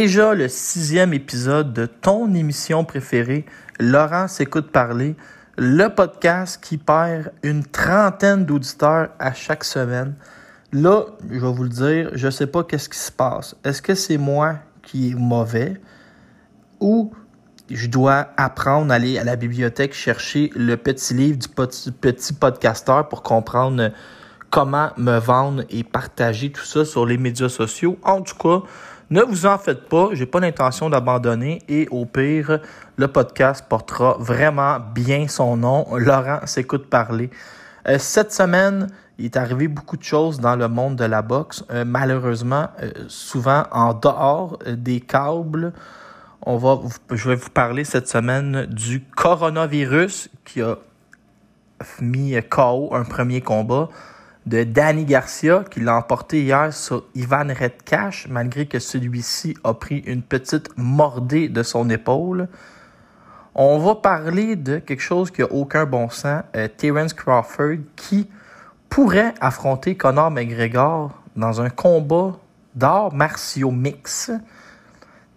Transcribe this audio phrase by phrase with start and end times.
[0.00, 3.44] Déjà le sixième épisode de ton émission préférée,
[3.80, 5.16] Laurent s'écoute parler,
[5.56, 10.14] le podcast qui perd une trentaine d'auditeurs à chaque semaine.
[10.72, 13.56] Là, je vais vous le dire, je sais pas qu'est-ce qui se passe.
[13.64, 15.80] Est-ce que c'est moi qui est mauvais
[16.78, 17.12] ou
[17.68, 22.34] je dois apprendre à aller à la bibliothèque chercher le petit livre du petit, petit
[22.34, 23.90] podcasteur pour comprendre
[24.50, 27.98] comment me vendre et partager tout ça sur les médias sociaux?
[28.04, 28.62] En tout cas,
[29.10, 32.60] ne vous en faites pas, j'ai pas l'intention d'abandonner et au pire,
[32.96, 35.86] le podcast portera vraiment bien son nom.
[35.96, 37.30] Laurent s'écoute parler.
[37.86, 41.64] Euh, cette semaine, il est arrivé beaucoup de choses dans le monde de la boxe.
[41.70, 45.72] Euh, malheureusement, euh, souvent en dehors des câbles,
[46.42, 46.78] on va,
[47.10, 50.76] je vais vous parler cette semaine du coronavirus qui a
[52.00, 53.88] mis KO un premier combat
[54.48, 59.98] de Danny Garcia qui l'a emporté hier sur Ivan Redcash malgré que celui-ci a pris
[59.98, 62.48] une petite mordée de son épaule.
[63.54, 68.30] On va parler de quelque chose qui a aucun bon sens, euh, Terence Crawford qui
[68.88, 72.38] pourrait affronter Conor McGregor dans un combat
[72.74, 74.30] d'arts martiaux mix.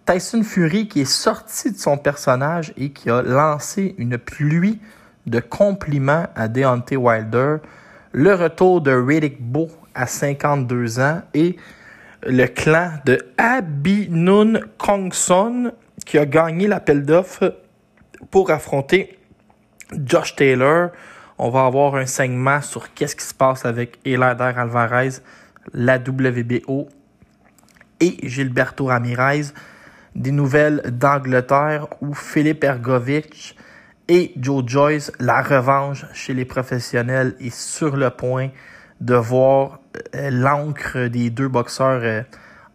[0.06, 4.80] Tyson Fury qui est sorti de son personnage et qui a lancé une pluie
[5.26, 7.58] de compliments à Deontay Wilder.
[8.14, 11.56] Le retour de Riddick Bowe à 52 ans et
[12.26, 15.72] le clan de Abinun Kongson
[16.04, 17.56] qui a gagné l'appel d'offres
[18.30, 19.18] pour affronter
[20.04, 20.90] Josh Taylor.
[21.38, 25.22] On va avoir un segment sur qu'est-ce qui se passe avec Elader Alvarez,
[25.72, 26.88] la WBO
[28.00, 29.44] et Gilberto Ramirez
[30.14, 33.54] des nouvelles d'Angleterre où Philippe Ergovitch
[34.08, 38.50] et Joe Joyce, la revanche chez les professionnels est sur le point
[39.00, 39.80] de voir
[40.14, 42.22] euh, l'encre des deux boxeurs euh,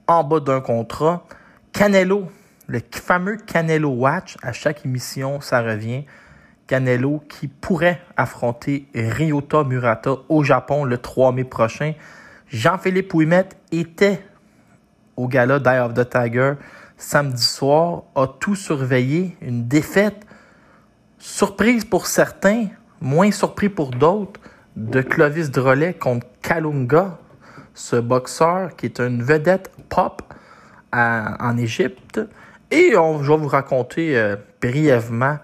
[0.07, 1.25] en bas d'un contrat.
[1.73, 2.29] Canelo,
[2.67, 6.05] le fameux Canelo Watch, à chaque émission, ça revient.
[6.65, 11.93] Canelo qui pourrait affronter Ryota Murata au Japon le 3 mai prochain.
[12.49, 14.21] Jean-Philippe Ouimet était
[15.15, 16.53] au gala Die of the Tiger
[16.97, 20.25] samedi soir, a tout surveillé, une défaite
[21.27, 22.67] surprise pour certains,
[23.01, 24.39] moins surpris pour d'autres,
[24.77, 27.17] de Clovis Drolet contre Kalunga,
[27.73, 30.21] ce boxeur qui est une vedette pop
[30.93, 32.21] en Égypte.
[32.71, 35.37] Et je vais vous raconter euh, brièvement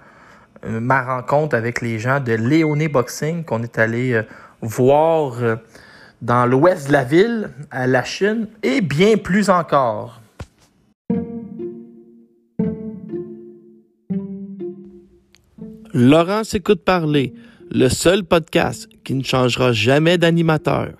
[0.65, 4.23] euh, ma rencontre avec les gens de Léoné Boxing qu'on est allé euh,
[4.61, 5.33] voir
[6.21, 10.22] dans l'ouest de la ville, à la Chine, et bien plus encore.
[15.95, 17.35] Laurent s'écoute parler,
[17.69, 20.93] le seul podcast qui ne changera jamais d'animateur.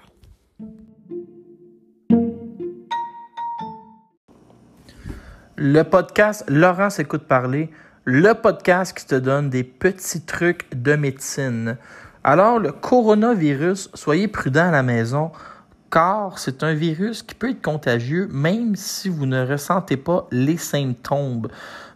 [5.56, 7.72] Le podcast Laurent s'écoute parler,
[8.06, 11.78] le podcast qui te donne des petits trucs de médecine.
[12.24, 15.32] Alors, le coronavirus, soyez prudent à la maison,
[15.90, 20.58] car c'est un virus qui peut être contagieux même si vous ne ressentez pas les
[20.58, 21.48] symptômes.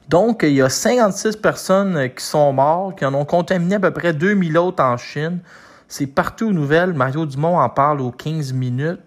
[0.09, 3.91] Donc, il y a 56 personnes qui sont mortes, qui en ont contaminé à peu
[3.91, 5.40] près 2000 autres en Chine.
[5.88, 6.94] C'est partout aux nouvelles.
[6.94, 9.01] Mario Dumont en parle aux 15 minutes.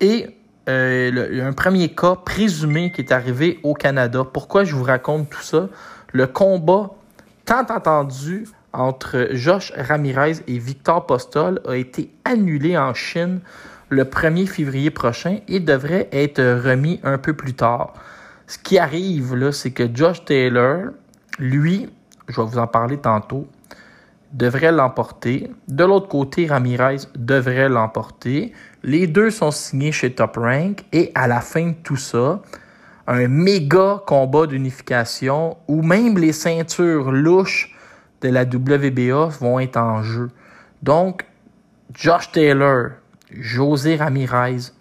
[0.00, 0.36] Et
[0.68, 4.24] euh, a un premier cas présumé qui est arrivé au Canada.
[4.24, 5.68] Pourquoi je vous raconte tout ça?
[6.12, 6.90] Le combat
[7.44, 13.40] tant entendu entre Josh Ramirez et Victor Postol a été annulé en Chine
[13.90, 17.92] le 1er février prochain et devrait être remis un peu plus tard.
[18.46, 20.90] Ce qui arrive, c'est que Josh Taylor,
[21.38, 21.88] lui,
[22.28, 23.48] je vais vous en parler tantôt,
[24.32, 25.50] devrait l'emporter.
[25.68, 28.52] De l'autre côté, Ramirez devrait l'emporter.
[28.82, 32.42] Les deux sont signés chez Top Rank et à la fin de tout ça,
[33.06, 37.74] un méga combat d'unification où même les ceintures louches
[38.22, 40.30] de la WBA vont être en jeu.
[40.82, 41.24] Donc,
[41.92, 42.90] Josh Taylor,
[43.30, 44.72] José Ramirez,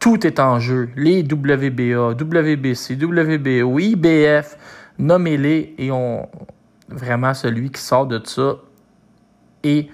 [0.00, 0.88] tout est en jeu.
[0.96, 4.56] Les WBA, WBC, WBO, IBF,
[4.98, 6.28] nommez-les et on
[6.88, 8.56] vraiment celui qui sort de ça
[9.62, 9.88] est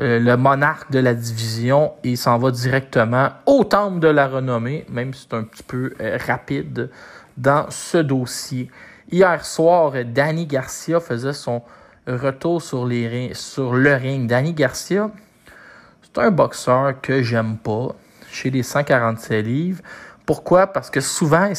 [0.00, 4.84] euh, le monarque de la division et s'en va directement au temple de la renommée,
[4.88, 6.90] même si c'est un petit peu euh, rapide
[7.36, 8.70] dans ce dossier.
[9.12, 11.62] Hier soir, Danny Garcia faisait son
[12.06, 14.28] retour sur, les, sur le ring.
[14.28, 15.10] Danny Garcia,
[16.02, 17.94] c'est un boxeur que j'aime pas
[18.30, 19.82] chez les 147 livres.
[20.26, 20.68] Pourquoi?
[20.68, 21.52] Parce que souvent,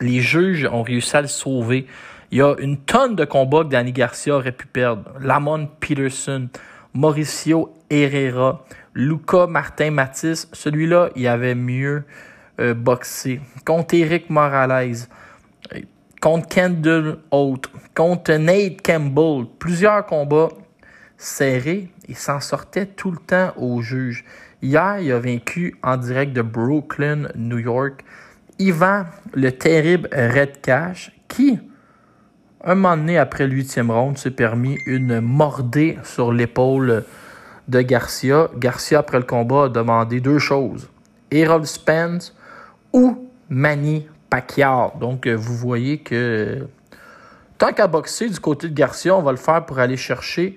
[0.00, 1.86] les juges ont réussi à le sauver.
[2.30, 5.12] Il y a une tonne de combats que Danny Garcia aurait pu perdre.
[5.20, 6.48] Lamont Peterson,
[6.92, 8.64] Mauricio Herrera,
[8.94, 10.48] Luca Martin Matisse.
[10.52, 12.04] Celui-là, il avait mieux
[12.60, 15.08] euh, boxé, contre Eric Morales,
[16.20, 19.46] contre Kendall Holt, contre Nate Campbell.
[19.58, 20.50] Plusieurs combats
[21.16, 24.24] serrés et s'en sortait tout le temps au juge.
[24.64, 28.02] Hier, il a vaincu en direct de Brooklyn, New York,
[28.58, 31.58] Ivan, le terrible Red Cash, qui,
[32.64, 37.04] un moment donné après le huitième round, s'est permis une mordée sur l'épaule
[37.68, 38.48] de Garcia.
[38.56, 40.88] Garcia, après le combat, a demandé deux choses.
[41.30, 42.34] Errol Spence
[42.94, 44.92] ou Manny Pacquiao.
[44.98, 46.66] Donc, euh, vous voyez que
[47.58, 50.56] tant qu'à boxer du côté de Garcia, on va le faire pour aller chercher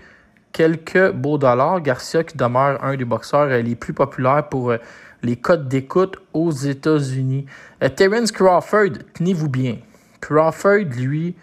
[0.51, 1.81] quelques beaux dollars.
[1.81, 4.77] Garcia, qui demeure un des boxeurs les plus populaires pour euh,
[5.23, 7.45] les codes d'écoute aux États-Unis.
[7.83, 9.77] Euh, Terence Crawford, tenez-vous bien.
[10.21, 11.35] Crawford, lui,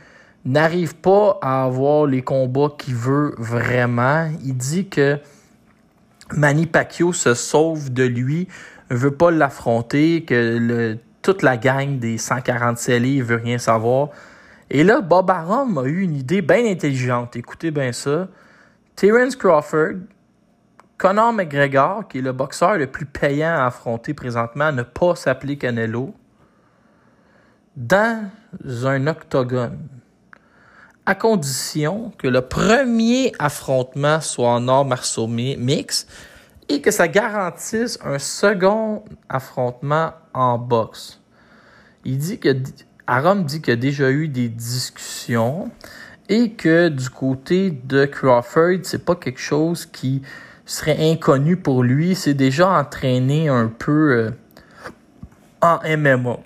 [0.45, 4.31] n'arrive pas à avoir les combats qu'il veut vraiment.
[4.45, 5.19] Il dit que
[6.33, 8.49] Manny Pacquiao se sauve de lui,
[8.91, 14.11] veut pas l'affronter, que toute la gang des 147 livres veut rien savoir.
[14.71, 17.37] Et là, Bob Arum a eu une idée bien intelligente.
[17.37, 18.29] Écoutez bien ça.
[18.97, 20.01] Terence Crawford,
[20.99, 25.59] Conor McGregor, qui est le boxeur le plus payant à affronter présentement, ne pas s'appeler
[25.59, 26.15] Canelo,
[27.77, 28.31] dans
[28.85, 29.89] un octogone,
[31.07, 36.07] à condition que le premier affrontement soit en or marceau mix
[36.69, 41.21] et que ça garantisse un second affrontement en boxe.
[42.05, 45.71] Il dit que dit qu'il y a déjà eu des discussions
[46.29, 50.23] et que du côté de Crawford, c'est pas quelque chose qui
[50.67, 52.15] serait inconnu pour lui.
[52.15, 54.31] C'est déjà entraîné un peu euh,
[55.61, 56.39] en MMA.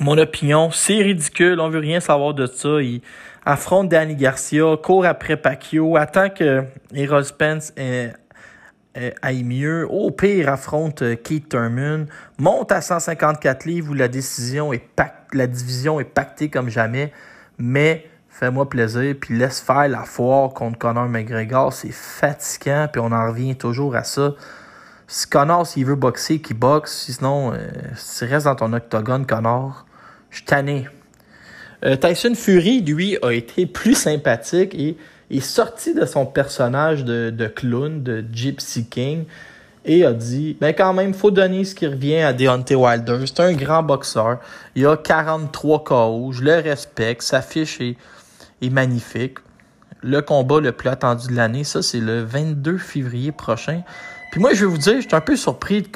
[0.00, 1.60] Mon opinion, c'est ridicule.
[1.60, 2.80] On veut rien savoir de ça.
[2.80, 3.00] Il
[3.46, 7.72] affronte Danny Garcia, court après Pacquiao, attend que Errol Spence
[9.22, 9.86] aille mieux.
[9.88, 12.06] Au pire, affronte euh, Keith Thurman,
[12.38, 14.84] monte à 154 livres où la décision est
[15.32, 17.12] la division est pactée comme jamais,
[17.58, 21.72] mais fais-moi plaisir, puis laisse faire la foire contre Conor McGregor.
[21.72, 24.34] C'est fatigant, puis on en revient toujours à ça.
[25.06, 27.06] Si Conor, s'il veut boxer, qu'il boxe.
[27.10, 27.58] Sinon, euh,
[27.94, 29.86] si tu restes dans ton octogone, Conor,
[30.30, 30.88] je suis tanné.
[31.84, 34.96] Euh, Tyson Fury, lui, a été plus sympathique et
[35.30, 39.24] est sorti de son personnage de, clown, de Gypsy King,
[39.84, 43.18] et a dit ben quand même, faut donner ce qui revient à Deontay Wilder.
[43.26, 44.38] C'est un grand boxeur.
[44.74, 46.32] Il a 43 KO.
[46.32, 47.22] Je le respecte.
[47.22, 47.80] Sa fiche
[48.70, 49.38] magnifique.
[50.02, 53.82] Le combat le plus attendu de l'année, ça, c'est le 22 février prochain.
[54.30, 55.88] Puis moi, je vais vous dire, je suis un peu surpris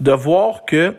[0.00, 0.94] de, voir que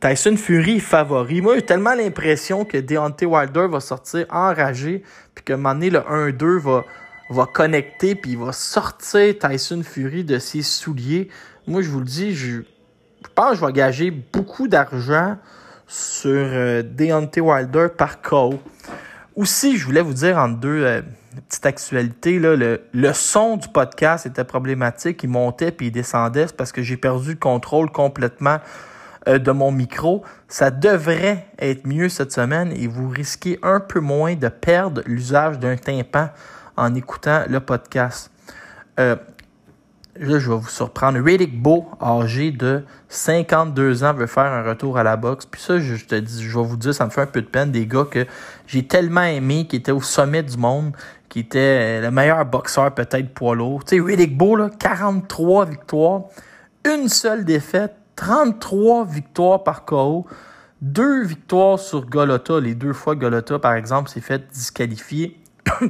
[0.00, 1.40] Tyson Fury favori.
[1.40, 5.02] Moi, j'ai tellement l'impression que Deontay Wilder va sortir enragé,
[5.34, 6.84] puis que donné, le 1-2 va,
[7.30, 11.28] va connecter, puis il va sortir Tyson Fury de ses souliers.
[11.66, 12.60] Moi, je vous le dis, je,
[13.34, 15.38] pense que je vais gager beaucoup d'argent
[15.86, 18.60] sur euh, Deontay Wilder par KO.
[19.40, 21.00] Aussi, je voulais vous dire en deux euh,
[21.48, 25.22] petites actualités, là, le, son du podcast était problématique.
[25.22, 26.48] Il montait puis il descendait.
[26.54, 28.58] Parce que j'ai perdu le contrôle complètement
[29.28, 30.22] euh, de mon micro.
[30.46, 35.58] Ça devrait être mieux cette semaine et vous risquez un peu moins de perdre l'usage
[35.58, 36.28] d'un tympan
[36.76, 38.30] en écoutant le podcast.
[38.98, 39.16] Euh,
[40.20, 41.18] Là, je vais vous surprendre.
[41.18, 45.46] Riddick Beau, âgé de 52 ans, veut faire un retour à la boxe.
[45.46, 47.46] Puis ça, je te dis, je vais vous dire, ça me fait un peu de
[47.46, 47.72] peine.
[47.72, 48.26] Des gars que
[48.66, 50.92] j'ai tellement aimé, qui étaient au sommet du monde,
[51.30, 53.82] qui étaient le meilleur boxeur peut-être poids lourd.
[53.86, 56.24] Tu sais, Riddick Beau, là, 43 victoires,
[56.84, 60.26] une seule défaite, 33 victoires par KO,
[60.82, 62.60] deux victoires sur Golota.
[62.60, 65.40] Les deux fois Golota, par exemple, s'est fait disqualifier.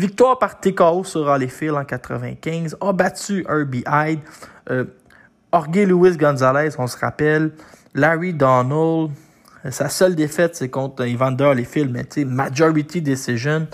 [0.00, 2.78] Victoire par TKO sur Holyfield en 95.
[2.80, 4.20] A battu Herbie Hyde.
[4.70, 4.86] Euh,
[5.52, 7.50] Louis Gonzalez, on se rappelle.
[7.94, 9.10] Larry Donald.
[9.68, 13.66] Sa seule défaite, c'est contre Evander Holyfield, mais tu majority decision.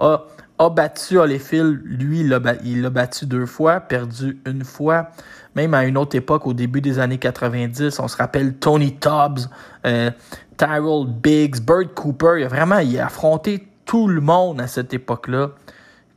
[0.00, 0.24] A,
[0.58, 1.80] a battu Holyfield.
[1.84, 2.28] Lui,
[2.64, 5.10] il l'a battu deux fois, perdu une fois.
[5.54, 9.48] Même à une autre époque, au début des années 90, on se rappelle Tony Tubbs,
[9.86, 10.10] euh,
[10.56, 12.38] Tyrell Biggs, Bert Cooper.
[12.38, 15.50] Il a vraiment il a affronté tout le monde à cette époque-là.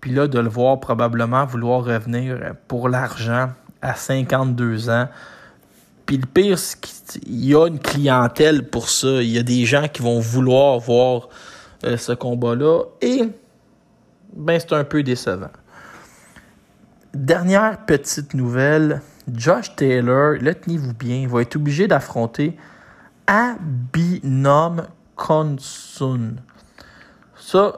[0.01, 2.37] Puis là, de le voir probablement vouloir revenir
[2.67, 3.51] pour l'argent
[3.81, 5.07] à 52 ans.
[6.05, 9.21] Puis le pire, c'est qu'il y a une clientèle pour ça.
[9.21, 11.29] Il y a des gens qui vont vouloir voir
[11.85, 12.83] euh, ce combat-là.
[13.01, 13.29] Et
[14.35, 15.51] ben, c'est un peu décevant.
[17.13, 19.01] Dernière petite nouvelle.
[19.33, 22.57] Josh Taylor, le tenez-vous bien, va être obligé d'affronter
[23.27, 26.35] Abinom Konsun.
[27.51, 27.73] Ça,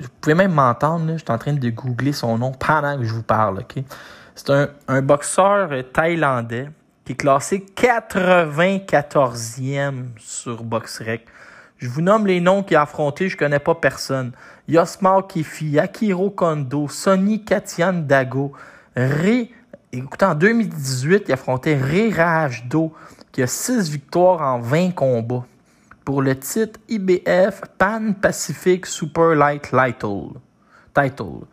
[0.00, 3.14] vous pouvez même m'entendre, je suis en train de googler son nom pendant que je
[3.14, 3.60] vous parle.
[3.60, 3.84] ok?
[4.34, 4.50] C'est
[4.88, 6.68] un, boxeur thaïlandais
[7.04, 11.26] qui est classé 94e sur BoxRec.
[11.78, 14.32] Je vous nomme les noms qu'il a affrontés, je connais pas personne.
[14.66, 18.52] Yosmar Kefi, Akiro Kondo, Sonny Katian Dago,
[18.96, 19.52] Ré.
[19.92, 22.92] Écoutez, en 2018, il affrontait Ré Rajdo,
[23.30, 25.44] qui a 6 victoires en 20 combats
[26.04, 30.38] pour le titre IBF Pan Pacific Super Light Title.
[30.94, 31.46] Title.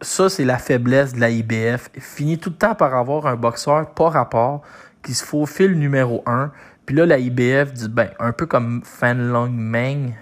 [0.00, 1.90] Ça, c'est la faiblesse de la IBF.
[1.94, 4.62] Il finit tout le temps par avoir un boxeur pas rapport
[5.02, 6.52] qui se faufile numéro 1.
[6.86, 10.14] Puis là, la IBF dit, ben, un peu comme Fan Long Meng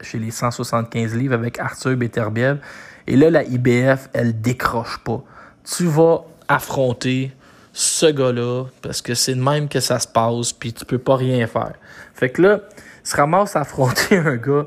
[0.00, 2.58] chez les 175 livres avec Arthur Beterbiev.
[3.06, 5.22] Et là, la IBF, elle décroche pas.
[5.64, 7.32] Tu vas affronter
[7.72, 11.16] ce gars-là parce que c'est de même que ça se passe, puis tu peux pas
[11.16, 11.72] rien faire.
[12.14, 12.60] Fait que là,
[13.04, 14.66] il se ramasse à affronter un gars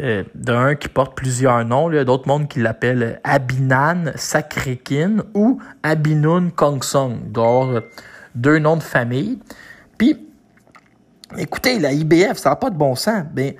[0.00, 1.90] euh, d'un qui porte plusieurs noms.
[1.90, 7.30] Il y a d'autres mondes qui l'appellent Abinan Sakrekin ou Abinun Kongsong.
[7.30, 7.82] Donc,
[8.34, 9.38] deux noms de famille.
[9.98, 10.26] Puis,
[11.36, 13.24] écoutez, la IBF, ça n'a pas de bon sens.
[13.32, 13.54] Ben,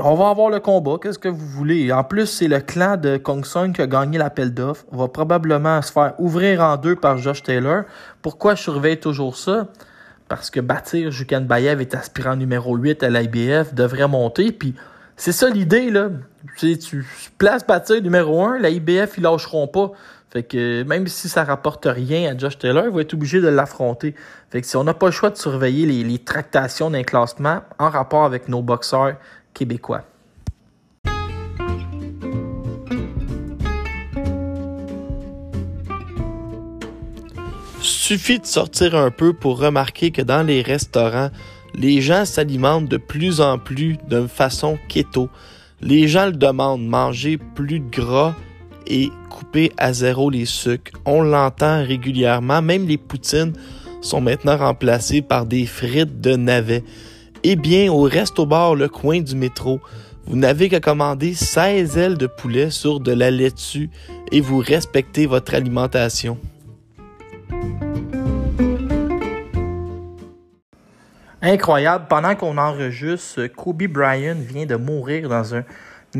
[0.00, 1.92] on va avoir le combat, qu'est-ce que vous voulez?
[1.92, 4.84] En plus, c'est le clan de Kong Sung qui a gagné l'appel d'offres.
[4.90, 7.84] Va probablement se faire ouvrir en deux par Josh Taylor.
[8.20, 9.68] Pourquoi je surveille toujours ça?
[10.28, 14.50] Parce que bâtir Jukan Bayev est aspirant numéro 8 à l'IBF, devrait monter.
[14.50, 14.74] Puis
[15.16, 16.10] c'est ça l'idée, là.
[16.58, 17.04] Tu, tu
[17.38, 19.92] places bâtir numéro 1, la IBF, ils lâcheront pas.
[20.30, 23.46] Fait que même si ça rapporte rien à Josh Taylor, il va être obligé de
[23.46, 24.16] l'affronter.
[24.50, 27.88] Fait que si on n'a pas le choix de surveiller les tractations d'un classement en
[27.88, 29.14] rapport avec nos boxeurs
[29.56, 30.04] québécois.
[37.80, 41.30] Suffit de sortir un peu pour remarquer que dans les restaurants,
[41.74, 45.28] les gens s'alimentent de plus en plus de façon keto.
[45.80, 48.34] Les gens le demandent, manger plus de gras
[48.86, 50.92] et couper à zéro les sucres.
[51.04, 53.54] On l'entend régulièrement, même les poutines
[54.02, 56.84] sont maintenant remplacées par des frites de navets.
[57.48, 59.80] Eh bien, au Resto Bar Le Coin du métro,
[60.26, 63.88] vous n'avez qu'à commander 16 ailes de poulet sur de la laitue
[64.32, 66.40] et vous respectez votre alimentation.
[71.40, 75.62] Incroyable, pendant qu'on enregistre, Kobe Bryant vient de mourir dans un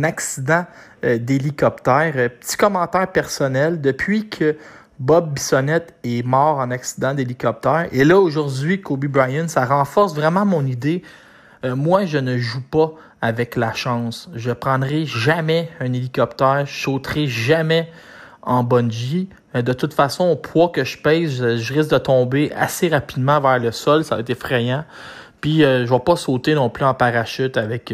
[0.05, 0.65] accident
[1.05, 2.13] euh, d'hélicoptère.
[2.15, 4.57] Euh, petit commentaire personnel, depuis que
[4.99, 7.87] Bob Bissonnette est mort en accident d'hélicoptère.
[7.93, 11.03] Et là, aujourd'hui, Kobe Bryant, ça renforce vraiment mon idée.
[11.65, 14.31] Euh, moi, je ne joue pas avec la chance.
[14.35, 17.91] Je prendrai jamais un hélicoptère, je sauterai jamais
[18.43, 19.29] en bungee.
[19.55, 23.41] Euh, de toute façon, au poids que je pèse, je, risque de tomber assez rapidement
[23.41, 24.03] vers le sol.
[24.03, 24.85] Ça va être effrayant.
[25.43, 27.93] Puis, euh, je vais pas sauter non plus en parachute avec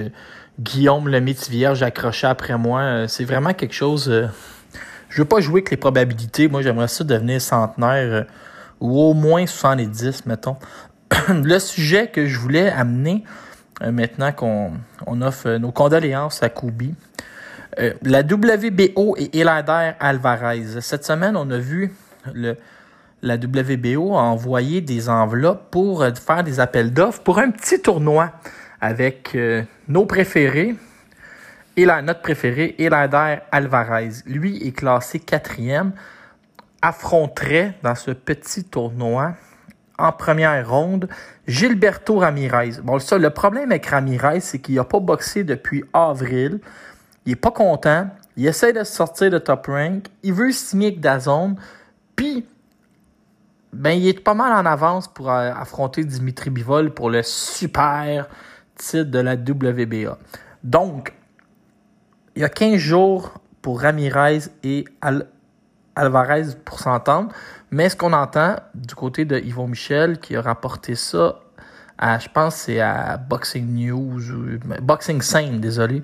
[0.60, 1.18] Guillaume le
[1.50, 3.08] vierge accroché après moi.
[3.08, 4.12] c'est vraiment quelque chose
[5.12, 6.48] je veux pas jouer avec les probabilités.
[6.48, 8.24] Moi, j'aimerais ça devenir centenaire euh,
[8.80, 10.56] ou au moins 70, mettons.
[11.28, 13.22] le sujet que je voulais amener,
[13.82, 14.72] euh, maintenant qu'on
[15.06, 16.94] on offre nos condoléances à Koubi,
[17.78, 20.80] euh, la WBO et Elader Alvarez.
[20.80, 21.92] Cette semaine, on a vu
[22.32, 22.56] le,
[23.20, 28.32] la WBO envoyer des enveloppes pour faire des appels d'offres pour un petit tournoi
[28.80, 29.36] avec
[29.86, 30.74] nos préférés,
[31.76, 34.10] et la note préférée, Elader Alvarez.
[34.26, 35.92] Lui est classé quatrième,
[36.82, 39.34] affronterait dans ce petit tournoi
[39.98, 41.08] en première ronde
[41.46, 42.80] Gilberto Ramirez.
[42.82, 46.60] Bon, ça, le problème avec Ramirez, c'est qu'il n'a pas boxé depuis avril.
[47.24, 48.08] Il est pas content.
[48.36, 50.06] Il essaie de sortir de top rank.
[50.22, 51.56] Il veut signer avec Dazone.
[52.16, 52.46] Puis,
[53.72, 58.28] ben, il est pas mal en avance pour euh, affronter Dimitri Bivol pour le super
[58.76, 60.18] titre de la WBA.
[60.62, 61.12] Donc,
[62.36, 64.84] il y a 15 jours pour Ramirez et
[65.94, 67.32] Alvarez pour s'entendre.
[67.70, 71.40] Mais ce qu'on entend du côté de Yvon Michel qui a rapporté ça
[71.98, 76.02] à, je pense c'est à Boxing News ou Boxing Scene, désolé.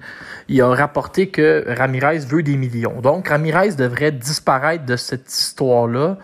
[0.49, 3.01] Il a rapporté que Ramirez veut des millions.
[3.01, 6.19] Donc Ramirez devrait disparaître de cette histoire-là.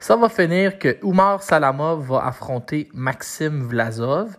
[0.00, 4.36] Ça va finir que Oumar Salamov va affronter Maxime Vlasov.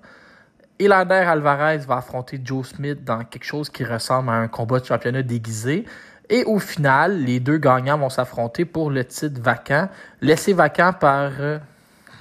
[0.82, 4.86] Elander Alvarez va affronter Joe Smith dans quelque chose qui ressemble à un combat de
[4.86, 5.86] championnat déguisé.
[6.28, 9.90] Et au final, les deux gagnants vont s'affronter pour le titre vacant,
[10.22, 11.60] laissé vacant par euh,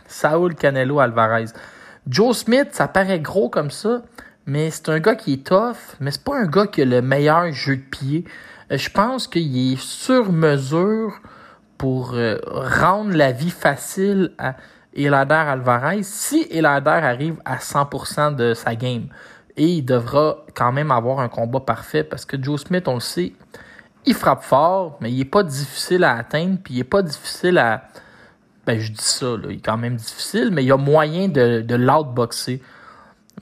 [0.07, 1.47] Saul Canelo Alvarez.
[2.07, 4.03] Joe Smith, ça paraît gros comme ça,
[4.45, 7.01] mais c'est un gars qui est tough, mais c'est pas un gars qui a le
[7.01, 8.27] meilleur jeu de pied.
[8.71, 11.19] Euh, je pense qu'il est sur mesure
[11.79, 14.57] pour euh, rendre la vie facile à
[14.95, 19.07] Elader Alvarez si Elader arrive à 100% de sa game.
[19.57, 23.01] Et il devra quand même avoir un combat parfait parce que Joe Smith, on le
[23.01, 23.33] sait,
[24.07, 27.59] il frappe fort, mais il n'est pas difficile à atteindre, puis il n'est pas difficile
[27.59, 27.85] à,
[28.67, 31.61] Ben, je dis ça, il est quand même difficile, mais il y a moyen de,
[31.61, 32.63] de l'outboxer.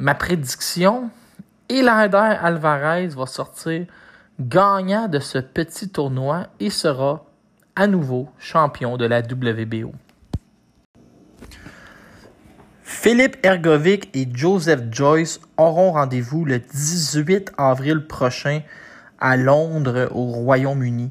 [0.00, 1.10] Ma prédiction,
[1.68, 3.86] Elander Alvarez va sortir
[4.40, 7.24] gagnant de ce petit tournoi et sera
[7.76, 9.92] à nouveau champion de la WBO.
[12.90, 18.62] Philippe Ergovic et Joseph Joyce auront rendez-vous le 18 avril prochain
[19.20, 21.10] à Londres, au Royaume-Uni.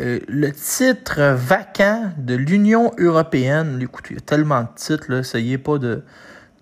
[0.00, 5.18] Euh, le titre vacant de l'Union européenne, écoutez, il y a tellement de titres, là,
[5.18, 6.04] essayez pas de,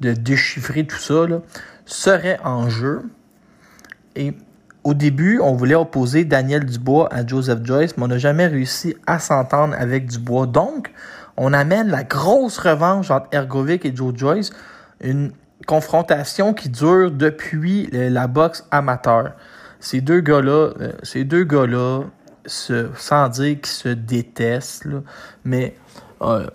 [0.00, 1.24] déchiffrer tout ça,
[1.84, 3.02] serait en jeu.
[4.16, 4.34] Et
[4.82, 8.96] au début, on voulait opposer Daniel Dubois à Joseph Joyce, mais on n'a jamais réussi
[9.06, 10.46] à s'entendre avec Dubois.
[10.46, 10.90] Donc,
[11.36, 14.50] on amène la grosse revanche entre Ergovic et Joe Joyce,
[15.00, 15.32] une
[15.66, 19.32] confrontation qui dure depuis la boxe amateur.
[19.80, 22.04] Ces deux gars-là, euh, ces deux gars-là,
[22.46, 24.86] sans dire qu'ils se détestent,
[25.44, 25.74] mais
[26.22, 26.46] euh,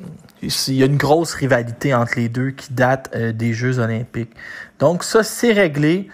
[0.42, 4.34] il y a une grosse rivalité entre les deux qui date euh, des Jeux olympiques.
[4.80, 6.10] Donc ça, c'est réglé.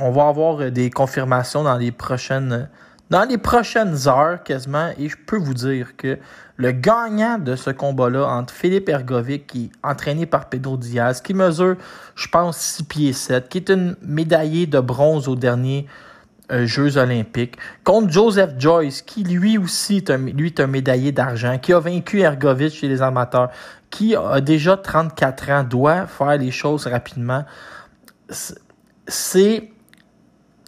[0.00, 2.68] on va avoir des confirmations dans les prochaines
[3.10, 6.18] dans les prochaines heures quasiment et je peux vous dire que
[6.56, 11.34] le gagnant de ce combat-là entre Philippe Ergovic, qui est entraîné par Pedro Diaz, qui
[11.34, 11.76] mesure,
[12.14, 15.86] je pense, 6 pieds 7, qui est une médaillée de bronze aux derniers
[16.50, 21.12] euh, Jeux olympiques, contre Joseph Joyce, qui lui aussi est un, lui est un médaillé
[21.12, 23.50] d'argent, qui a vaincu Ergovic chez les amateurs,
[23.90, 27.44] qui a déjà 34 ans, doit faire les choses rapidement.
[29.08, 29.70] C'est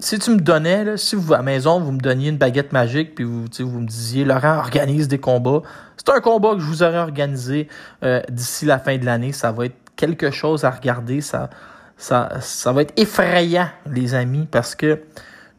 [0.00, 3.14] si tu me donnais, si vous à la maison, vous me donniez une baguette magique,
[3.14, 5.62] puis vous, me disiez, Laurent, organise des combats.
[5.96, 7.68] C'est un combat que je vous aurais organisé
[8.04, 9.32] euh, d'ici la fin de l'année.
[9.32, 11.20] Ça va être quelque chose à regarder.
[11.20, 11.50] Ça
[11.98, 15.00] va être effrayant, les amis, parce que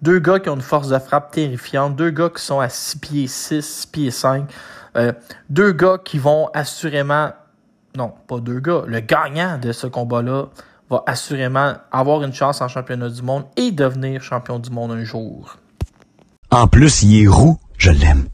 [0.02, 2.98] deux gars qui ont une force de frappe terrifiante, deux gars qui sont à 6
[3.00, 4.50] pieds 6, 6 pieds 5,
[4.96, 5.12] euh,
[5.50, 7.32] deux gars qui vont assurément,
[7.98, 10.46] non, pas deux gars, le gagnant de ce combat-là
[10.90, 15.04] va assurément avoir une chance en championnat du monde et devenir champion du monde un
[15.04, 15.58] jour.
[16.50, 18.28] En plus, il est roux, je l'aime.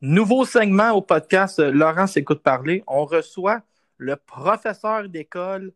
[0.00, 2.84] Nouveau segment au podcast Laurent s'écoute parler.
[2.86, 3.62] On reçoit
[3.96, 5.72] le professeur d'école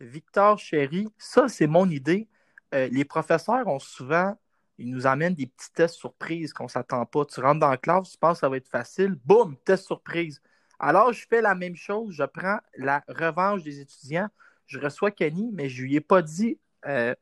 [0.00, 1.06] Victor Chéry.
[1.16, 2.28] Ça, c'est mon idée.
[2.74, 4.36] Euh, les professeurs ont souvent,
[4.78, 7.24] ils nous amènent des petits tests surprises qu'on ne s'attend pas.
[7.24, 9.16] Tu rentres dans la classe, tu penses que ça va être facile.
[9.24, 10.42] Boum, test surprise.
[10.80, 12.14] Alors, je fais la même chose.
[12.16, 14.28] Je prends la revanche des étudiants
[14.66, 17.14] je reçois Kenny, mais je lui ai pas dit euh,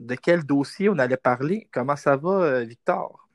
[0.00, 1.68] de quel dossier on allait parler.
[1.72, 3.28] Comment ça va, euh, Victor?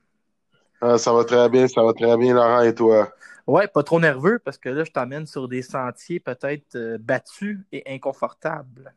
[0.81, 3.13] Ah, ça va très bien, ça va très bien, Laurent, et toi?
[3.47, 7.59] Ouais, pas trop nerveux parce que là, je t'emmène sur des sentiers peut-être euh, battus
[7.71, 8.93] et inconfortables.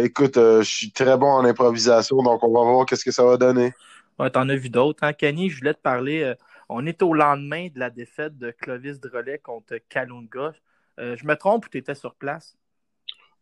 [0.00, 3.36] écoute, je suis très bon en improvisation, donc on va voir qu'est-ce que ça va
[3.36, 3.72] donner.
[4.18, 5.12] Ouais, t'en as vu d'autres, hein?
[5.12, 6.34] Kenny, je voulais te parler.
[6.68, 10.52] on est au lendemain de la défaite de Clovis Drolet contre Kalunga.
[10.98, 12.56] je me trompe ou tu étais sur place?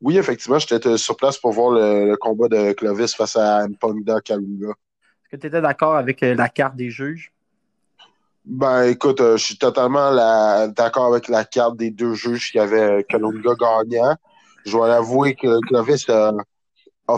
[0.02, 4.70] Oui, effectivement, j'étais sur place pour voir le, combat de Clovis face à Mpongda Kalunga.
[4.70, 7.32] Est-ce que tu étais d'accord avec euh, la carte des juges?
[8.44, 10.10] Ben, écoute, euh, je suis totalement
[10.68, 14.16] d'accord avec la carte des deux juges qui avaient Kalunga gagnant.
[14.66, 16.32] Je dois l'avouer que Clovis a,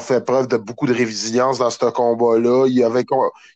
[0.01, 2.67] fait preuve de beaucoup de résilience dans ce combat-là.
[2.67, 3.05] Il, avait,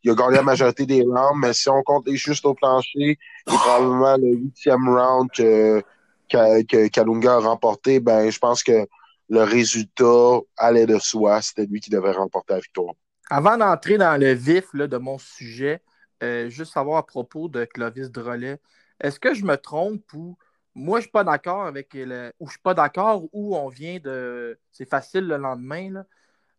[0.05, 3.19] il a gagné la majorité des rounds, mais si on compte les juste au plancher,
[3.47, 5.83] c'est probablement le huitième round que,
[6.31, 8.01] que, Kalunga a remporté.
[8.01, 8.87] Ben, je pense que
[9.29, 11.43] le résultat allait de soi.
[11.43, 12.95] C'était lui qui devait remporter la victoire.
[13.31, 15.83] Avant d'entrer dans le vif de mon sujet,
[16.23, 18.59] euh, juste savoir à propos de Clovis Drolet,
[19.01, 20.37] est-ce que je me trompe ou
[20.75, 23.99] moi je suis pas d'accord avec le, ou je suis pas d'accord où on vient
[23.99, 26.05] de c'est facile le lendemain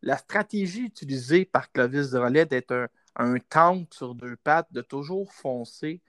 [0.01, 5.31] la stratégie utilisée par Clovis Drolet d'être un, un tank sur deux pattes de toujours
[5.33, 6.01] foncer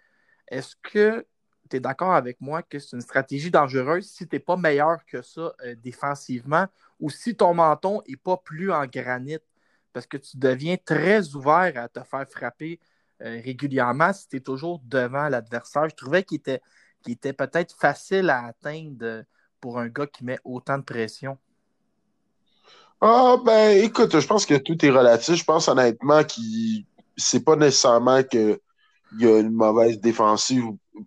[0.48, 1.26] est-ce que
[1.70, 5.04] tu es d'accord avec moi que c'est une stratégie dangereuse si tu n'es pas meilleur
[5.06, 6.66] que ça euh, défensivement
[6.98, 9.38] ou si ton menton n'est pas plus en granit?
[9.92, 12.78] Parce que tu deviens très ouvert à te faire frapper
[13.22, 15.88] euh, régulièrement si tu es toujours devant l'adversaire.
[15.88, 19.24] Je trouvais qu'il était, peut-être facile à atteindre
[19.60, 21.38] pour un gars qui met autant de pression.
[23.00, 25.36] Ah, ben, écoute, je pense que tout est relatif.
[25.36, 26.32] Je pense honnêtement que
[27.16, 28.22] c'est pas nécessairement
[29.10, 30.64] qu'il y a une mauvaise défensive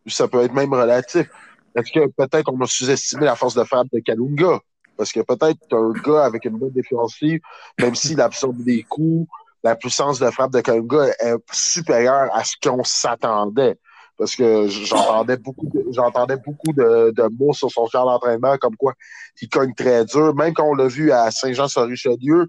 [0.07, 1.29] ça peut être même relatif.
[1.75, 4.59] Est-ce que peut-être on a sous-estimé la force de frappe de Kalunga?
[4.97, 7.39] Parce que peut-être un gars avec une bonne défensive,
[7.79, 9.27] même s'il absorbe des coups,
[9.63, 13.77] la puissance de frappe de Kalunga est supérieure à ce qu'on s'attendait.
[14.17, 18.75] Parce que j'entendais beaucoup de, j'entendais beaucoup de, de, mots sur son champ d'entraînement, comme
[18.75, 18.93] quoi
[19.41, 20.35] il cogne très dur.
[20.35, 22.47] Même quand on l'a vu à Saint-Jean-sur-Richelieu,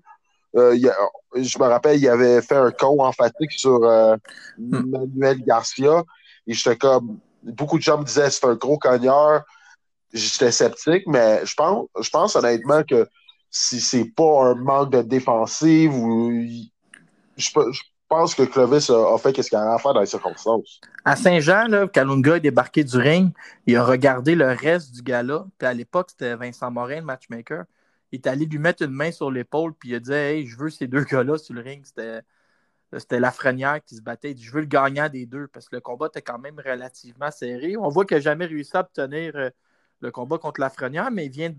[0.56, 0.76] euh,
[1.34, 4.16] je me rappelle, il avait fait un co emphatique sur euh,
[4.58, 4.90] hmm.
[4.90, 6.04] Manuel Garcia.
[6.46, 9.42] Et j'étais comme, beaucoup de gens me disaient c'est un gros cogneur.
[10.12, 13.08] J'étais sceptique, mais je pense, je pense honnêtement que
[13.50, 16.30] si c'est pas un manque de défensive ou
[17.36, 20.80] je, je pense que Clovis a, fait ce qu'il a à faire dans les circonstances.
[21.04, 23.32] À Saint-Jean, Kalunga est débarqué du ring,
[23.66, 27.64] il a regardé le reste du gala, puis à l'époque, c'était Vincent Morin, le matchmaker.
[28.14, 30.57] Il est allé lui mettre une main sur l'épaule, puis il a dit Hey, je
[30.57, 31.85] veux ces deux gars-là sur le ring.
[31.85, 32.22] C'était
[32.96, 34.37] c'était Lafrenière qui se battait.
[34.37, 37.77] Je veux le gagnant des deux parce que le combat était quand même relativement serré.
[37.77, 39.50] On voit qu'il n'a jamais réussi à obtenir euh,
[40.00, 41.53] le combat contre Lafrenière, mais il vient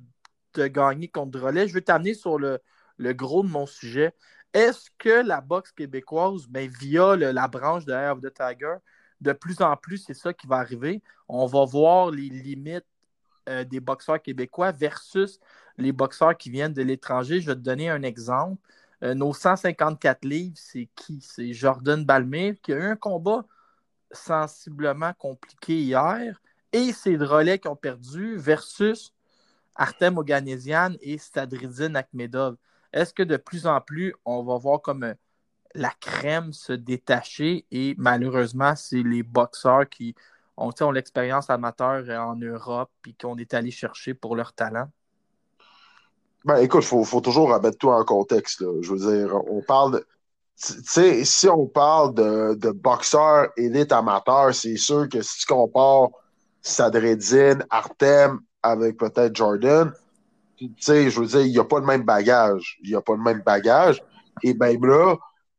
[0.53, 1.67] de gagner contre Drolet.
[1.67, 2.61] Je veux t'amener sur le,
[2.99, 4.13] gros de mon sujet.
[4.53, 8.75] Est-ce que la boxe québécoise, ben, via la branche de Air of the Tiger,
[9.19, 11.03] de plus en plus, c'est ça qui va arriver?
[11.27, 12.85] On va voir les limites
[13.49, 15.39] euh, des boxeurs québécois versus
[15.77, 17.41] les boxeurs qui viennent de l'étranger.
[17.41, 18.61] Je vais te donner un exemple.
[19.03, 21.19] Euh, nos 154 livres, c'est qui?
[21.21, 23.45] C'est Jordan Balmire qui a eu un combat
[24.11, 29.13] sensiblement compliqué hier et c'est Drolet qui ont perdu versus
[29.75, 32.57] Artem Oganesian et Stadridine Akhmedov.
[32.93, 35.13] Est-ce que de plus en plus, on va voir comme euh,
[35.73, 37.65] la crème se détacher?
[37.71, 40.15] Et malheureusement, c'est les boxeurs qui
[40.57, 44.89] ont, ont l'expérience amateur en Europe et qu'on est allé chercher pour leur talent?
[46.45, 48.63] Ben, écoute, il faut, toujours remettre tout en contexte.
[48.81, 50.07] Je veux dire, on parle de.
[50.63, 52.73] Tu sais, si on parle de, de
[53.57, 56.09] élite amateur, c'est sûr que si tu compares
[56.61, 59.91] Sadreddin, Artem avec peut-être Jordan,
[60.57, 62.77] tu sais, je veux dire, il n'y a pas le même bagage.
[62.83, 64.01] Il n'y a pas le même bagage.
[64.43, 65.15] Et même là,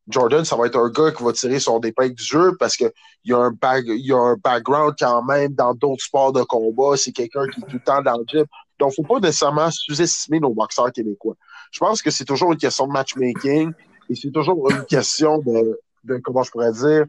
[0.09, 2.93] Jordan, ça va être un gars qui va tirer son épingle du jeu parce qu'il
[3.25, 6.97] y, a un y a un background quand même dans d'autres sports de combat.
[6.97, 8.47] C'est quelqu'un qui est tout le temps dans le gym.
[8.79, 11.35] Donc, il ne faut pas nécessairement sous-estimer nos boxeurs québécois.
[11.71, 13.73] Je pense que c'est toujours une question de matchmaking
[14.09, 17.07] et c'est toujours une question de, de, comment je pourrais dire,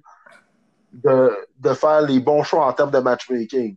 [0.93, 3.75] de, de faire les bons choix en termes de matchmaking.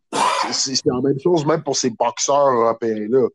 [0.53, 3.29] C'est la même chose même pour ces boxeurs européens-là.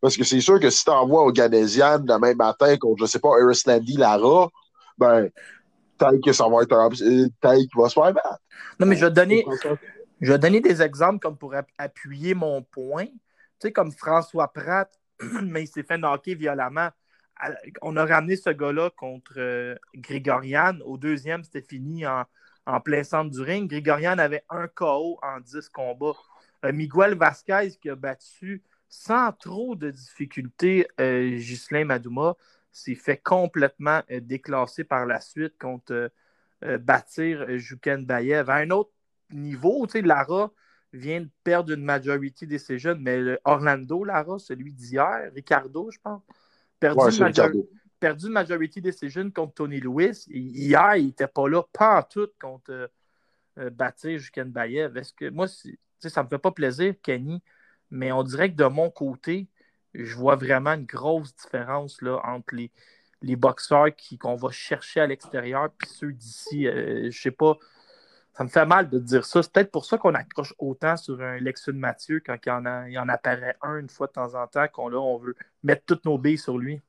[0.00, 3.18] Parce que c'est sûr que si tu envoies au Ghanesian demain matin contre, je sais
[3.18, 4.48] pas, Eris Landy, Lara,
[4.96, 5.28] ben,
[5.98, 8.38] peut-être que ça va être un peut qui va se faire battre.
[8.78, 9.44] Non, mais je vais donner,
[10.20, 13.06] je vais donner des exemples comme pour appuyer mon point.
[13.60, 14.90] Sais, comme François Pratt,
[15.42, 16.90] mais il s'est fait knocker violemment.
[17.82, 20.78] On a ramené ce gars-là contre euh, Grigorian.
[20.84, 22.24] Au deuxième, c'était fini en,
[22.84, 23.68] plein centre du ring.
[23.68, 26.16] Grigorian avait un KO en 10 combats.
[26.64, 32.36] Euh, Miguel Vasquez qui a battu sans trop de difficultés euh, Ghislain Madouma
[32.72, 36.12] s'est fait complètement déclasser par la suite contre
[36.62, 38.50] bâtir Juken Bayev.
[38.50, 38.90] À un autre
[39.30, 40.52] niveau, tu sais, Lara
[40.92, 45.98] vient de perdre une majorité de ses jeunes, mais Orlando Lara, celui d'hier, Ricardo, je
[46.02, 46.22] pense,
[46.80, 47.64] perdu, une,
[48.00, 50.24] perdu majorité de ses jeunes contre Tony Lewis.
[50.28, 52.88] hier, il n'était pas là, pas en tout contre euh,
[53.58, 54.96] euh Juken Bayev.
[54.96, 57.42] Est-ce que moi, ça ne me fait pas plaisir, Kenny,
[57.90, 59.48] mais on dirait que de mon côté,
[59.94, 62.70] je vois vraiment une grosse différence là, entre les,
[63.22, 63.88] les boxeurs
[64.20, 66.66] qu'on va chercher à l'extérieur et ceux d'ici.
[66.66, 67.58] Euh, je ne sais pas
[68.36, 69.42] ça me fait mal de dire ça.
[69.42, 73.08] C'est peut-être pour ça qu'on accroche autant sur un Lexus Mathieu quand il en, en
[73.08, 76.38] apparaît un une fois de temps en temps, qu'on on veut mettre toutes nos billes
[76.38, 76.80] sur lui.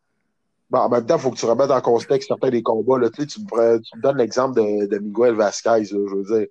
[0.71, 2.99] en même temps, il faut que tu remettes en contexte certains des combats.
[2.99, 3.10] Là.
[3.10, 5.86] Tu, tu, me, donnes l'exemple de, Miguel Vasquez.
[5.86, 6.47] je veux dire,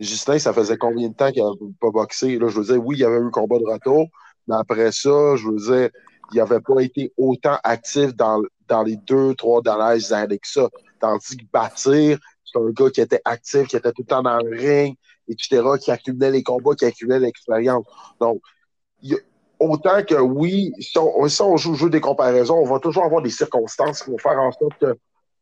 [0.00, 2.38] Justin, ça faisait combien de temps qu'il n'avait pas boxé?
[2.38, 4.08] Là, je veux dire, oui, il y avait eu un combat de retour,
[4.48, 5.90] mais après ça, je veux dire,
[6.32, 10.68] il n'avait pas été autant actif dans, dans les deux, trois dernières années que ça.
[10.98, 12.18] Tandis que bâtir,
[12.52, 14.96] c'est un gars qui était actif, qui était tout le temps dans le ring,
[15.28, 17.84] etc., qui accumulait les combats, qui accumulait l'expérience.
[18.20, 18.40] Donc,
[19.58, 23.30] autant que oui, si on, joue le jeu des comparaisons, on va toujours avoir des
[23.30, 24.96] circonstances qui vont faire en sorte que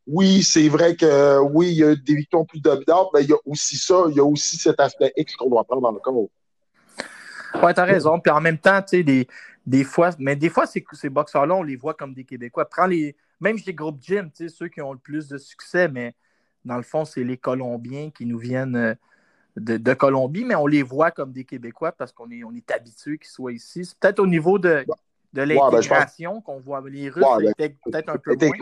[0.06, 3.32] oui, c'est vrai que oui, il y a des victoires plus dominantes, mais il y
[3.32, 6.00] a aussi ça, il y a aussi cet aspect X qu'on doit prendre dans le
[6.00, 6.30] compte.
[7.62, 8.18] Oui, tu as raison.
[8.18, 9.28] Puis en même temps, tu sais, des,
[9.66, 12.64] des fois, mais des fois, ces, ces boxeurs-là, on les voit comme des Québécois.
[12.68, 15.88] Prends les, même les groupes gym, tu sais, ceux qui ont le plus de succès,
[15.88, 16.14] mais
[16.64, 18.94] dans le fond, c'est les Colombiens qui nous viennent euh,
[19.56, 23.18] de, Colombie, mais on les voit comme des Québécois parce qu'on est, on est habitué
[23.18, 23.84] qu'ils soient ici.
[23.84, 24.84] C'est peut-être au niveau de,
[25.32, 27.24] de ben, l'intégration qu'on voit les Russes
[27.58, 28.56] ben, peut-être un peu moins.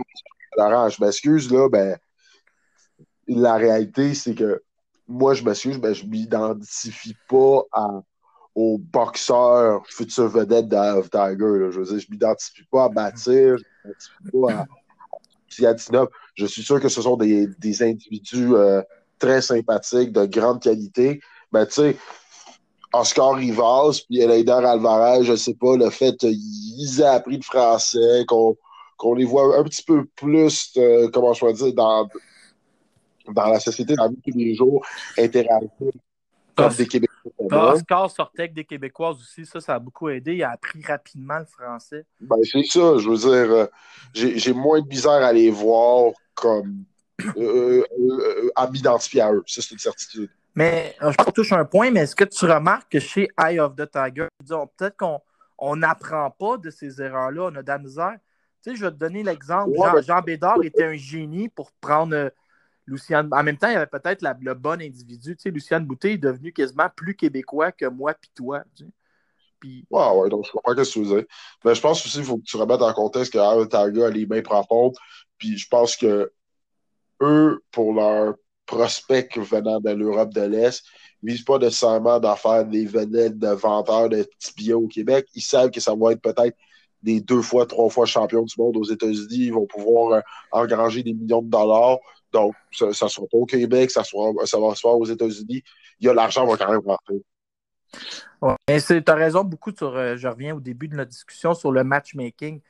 [0.57, 1.97] Laurent, je m'excuse, là, ben,
[3.29, 4.63] la réalité, c'est que
[5.07, 7.63] moi, je m'excuse, ben, je ne m'identifie pas
[8.55, 11.71] au boxeur futur vedette de Tiger.
[11.73, 14.67] Je veux dire, je ne m'identifie pas à bâtir, je ne m'identifie pas à
[16.39, 18.81] je suis sûr que ce sont des, individus euh,
[19.19, 21.21] très sympathiques, de grande qualité.
[21.53, 21.97] Mais tu sais,
[22.93, 28.25] Oscar Rivas, puis Eleider Alvarez, je sais pas, le fait qu'ils aient appris le français,
[28.27, 32.09] qu'on les voit un petit peu plus, euh, comment je dire, dans,
[33.33, 34.87] dans la société, dans la vie de tous les jours,
[35.19, 35.69] interagir.
[36.55, 37.75] comme des Québécois.
[37.75, 40.35] Oscar sortait avec des Québécoises aussi, ça, ça a beaucoup aidé.
[40.35, 42.07] Il a appris rapidement le français.
[42.21, 43.67] Ben, c'est ça, je veux dire, euh,
[44.15, 46.85] j'ai moins de misère à les voir comme
[47.37, 49.43] euh, euh, à m'identifier à eux.
[49.47, 50.31] Ça, c'est une certitude.
[50.55, 53.61] Mais je pense qu'on touche un point, mais est-ce que tu remarques que chez Eye
[53.61, 54.29] of the Tiger,
[54.77, 58.17] peut-être qu'on n'apprend pas de ces erreurs-là, on a de la misère.
[58.63, 59.73] Tu sais, je vais te donner l'exemple.
[60.05, 62.33] Jean, Bédard était un génie pour prendre
[62.87, 63.29] Luciane.
[63.33, 65.37] En même temps, il y avait peut-être le bon individu.
[65.37, 68.63] Tu sais, Luciane Boutet est devenu quasiment plus québécois que moi puis toi.
[68.75, 68.91] Tu sais.
[69.61, 69.87] Puis...
[69.91, 71.25] Ouais, ouais, donc je comprends ce que tu veux dire.
[71.65, 74.11] Mais je pense aussi qu'il faut que tu remettes en contexte que Eye Tiger a
[74.11, 74.97] les mains profondes.
[75.39, 76.33] Puis je pense que
[77.21, 78.35] eux, pour leur
[78.67, 80.85] prospects venant de l'Europe de l'Est,
[81.23, 85.27] visent pas nécessairement d'en faire des vedettes de vendeurs de petits billets au Québec.
[85.35, 86.57] Ils savent que ça va être peut-être
[87.03, 89.47] des deux fois, trois fois champions du monde aux États-Unis.
[89.47, 90.21] Ils vont pouvoir euh,
[90.53, 91.99] engranger des millions de dollars.
[92.33, 95.63] Donc, ça ne sera pas au Québec, ça, ça va se faire aux États-Unis.
[96.01, 97.23] Il y a l'argent va quand même rentrer.
[98.43, 99.97] Ouais, tu as raison beaucoup sur.
[99.97, 102.61] Euh, je reviens au début de notre discussion sur le matchmaking.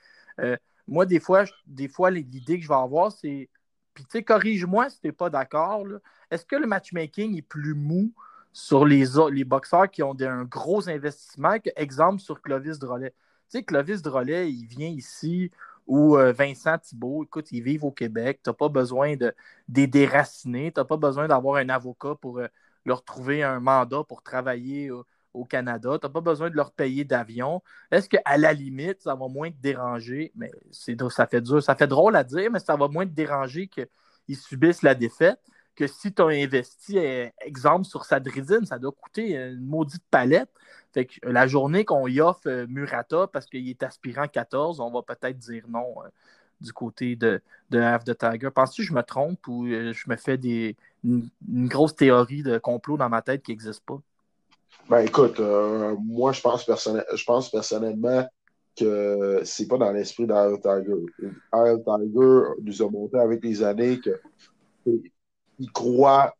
[0.40, 0.56] Euh,
[0.88, 3.48] moi, des fois, des fois l'idée que je vais avoir, c'est
[3.98, 5.84] puis, tu sais, corrige-moi si tu n'es pas d'accord.
[6.30, 8.12] Est-ce que le matchmaking est plus mou
[8.52, 13.10] sur les, les boxeurs qui ont un gros investissement que, exemple, sur Clovis Drolet?
[13.10, 15.50] Tu sais, Clovis Drolet, il vient ici
[15.88, 18.38] ou euh, Vincent Thibault, écoute, ils vivent au Québec.
[18.44, 19.34] Tu n'as pas besoin de,
[19.74, 20.70] les déraciner.
[20.70, 22.46] Tu n'as pas besoin d'avoir un avocat pour euh,
[22.84, 24.92] leur trouver un mandat pour travailler
[25.34, 25.98] au Canada.
[25.98, 27.62] Tu n'as pas besoin de leur payer d'avion.
[27.90, 30.32] Est-ce qu'à la limite, ça va moins te déranger?
[30.34, 33.68] Mais ça fait dur, ça fait drôle à dire, mais ça va moins te déranger
[33.68, 35.40] qu'ils subissent la défaite
[35.78, 40.50] que si tu as investi, euh, exemple, sur Sadridine, ça doit coûter une maudite palette.
[40.92, 44.90] Fait que la journée qu'on y offre euh, Murata parce qu'il est aspirant 14, on
[44.90, 46.08] va peut-être dire non euh,
[46.60, 48.50] du côté de, de Half the Tiger.
[48.50, 51.30] Penses-tu que je me trompe ou je me fais des, une,
[51.68, 54.00] grosse théorie de complot dans ma tête qui n'existe pas?
[54.88, 58.26] Ben écoute, euh, moi je pense, je pense personnellement
[58.74, 61.04] que c'est pas dans l'esprit d'Iron Tiger.
[61.52, 64.00] Iron Tiger nous a montré avec les années
[64.84, 66.32] qu'il croit,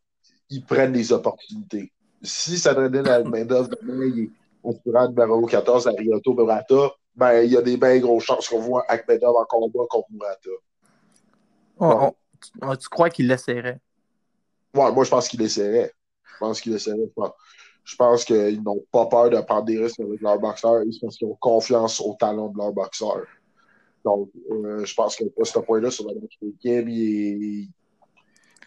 [0.48, 1.92] ils prennent des opportunités.
[2.22, 4.30] Si ça donnait la main d'œuvre demain, il est
[4.68, 8.60] aspirant numéro 14 à Rioto Murata, ben il y a des bien grosses chances qu'on
[8.60, 10.50] voit Akhmedov en combat contre Murata.
[12.76, 13.78] tu crois qu'il l'essaierait?
[14.74, 15.92] Ouais, moi je pense qu'il essaierait.
[16.22, 17.10] Je pense qu'il essaierait.
[17.16, 17.22] Je
[17.88, 20.82] je pense qu'ils n'ont pas peur de prendre des risques avec leur boxeur.
[20.82, 23.24] Ils pense qu'ils ont confiance au talent de leur boxeur.
[24.04, 27.68] Donc, euh, je pense que à ce point-là, sur la match il,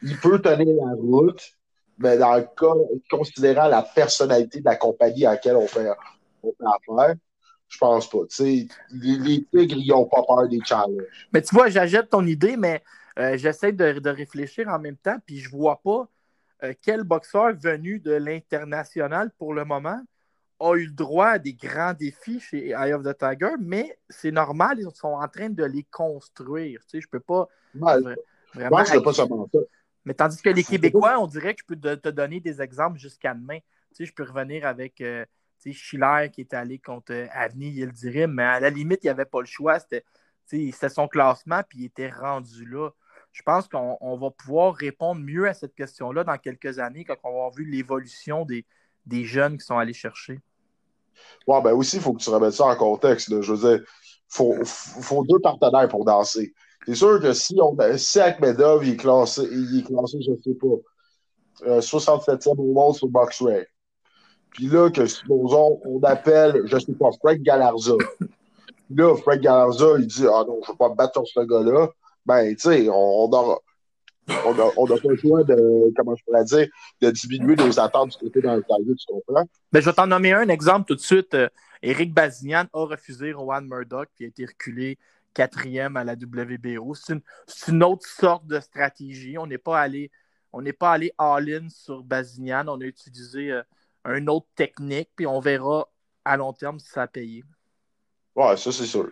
[0.01, 1.39] il peut tenir la route,
[1.99, 2.73] mais dans le cas,
[3.11, 5.91] considérant la personnalité de la compagnie à laquelle on fait,
[6.41, 7.15] on fait affaire,
[7.67, 8.17] je pense pas.
[8.39, 11.27] les, les Tigres, ils n'ont pas peur des challenges.
[11.31, 12.81] Mais tu vois, j'achète ton idée, mais
[13.19, 16.09] euh, j'essaie de, de, réfléchir en même temps, puis je vois pas
[16.63, 20.01] euh, quel boxeur venu de l'international pour le moment
[20.59, 24.31] a eu le droit à des grands défis chez Eye of the Tiger, mais c'est
[24.31, 26.81] normal, ils sont en train de les construire.
[26.81, 28.13] Tu sais, je peux pas vraiment.
[29.03, 29.25] pas ça.
[30.05, 33.33] Mais tandis que les Québécois, on dirait que je peux te donner des exemples jusqu'à
[33.33, 33.59] demain.
[33.59, 35.25] Tu sais, je peux revenir avec euh,
[35.63, 39.07] Schiller qui est allé contre euh, Avni, il le dirait, mais à la limite, il
[39.07, 39.79] n'y avait pas le choix.
[39.79, 40.03] C'était
[40.89, 42.89] son classement, puis il était rendu là
[43.31, 47.29] je pense qu'on va pouvoir répondre mieux à cette question-là dans quelques années quand on
[47.29, 48.65] va avoir vu l'évolution des,
[49.05, 50.39] des jeunes qui sont allés chercher.
[51.47, 53.29] Ouais, ben aussi, il faut que tu remettes ça en contexte.
[53.41, 53.85] Je veux dire,
[54.39, 56.53] il faut, deux partenaires pour danser.
[56.85, 60.41] C'est sûr que si, on, si Akmedov il est classé, il est classé, je ne
[60.41, 63.67] sais pas, 67e euh, au monde sur BoxRec.
[64.49, 67.93] Puis là, que supposons, on appelle, je ne sais pas, Frank Galarza.
[68.93, 71.45] Là, Frank Galarza, il dit Ah non, je ne vais pas me battre sur ce
[71.45, 71.87] gars-là
[72.25, 73.57] ben, tu sais, on, on,
[74.27, 76.67] on, on a pas le choix de, comment je pourrais dire,
[77.01, 79.45] de diminuer nos attentes du côté d'un tailleur, tu comprends?
[79.71, 81.33] Ben, je vais t'en nommer un exemple tout de suite.
[81.33, 81.49] Euh,
[82.07, 84.97] Bazignan a refusé Rowan Murdoch, qui a été reculé
[85.33, 86.93] quatrième à la WBO.
[86.93, 87.21] C'est une,
[87.67, 89.37] une, autre sorte de stratégie.
[89.37, 90.11] On n'est pas allé,
[90.51, 92.65] on n'est pas allé all-in sur Bazignan.
[92.67, 93.63] On a utilisé euh,
[94.05, 95.89] une autre technique, puis on verra
[96.25, 97.43] à long terme si ça a payé.
[98.35, 99.09] Ouais, ça, c'est sûr.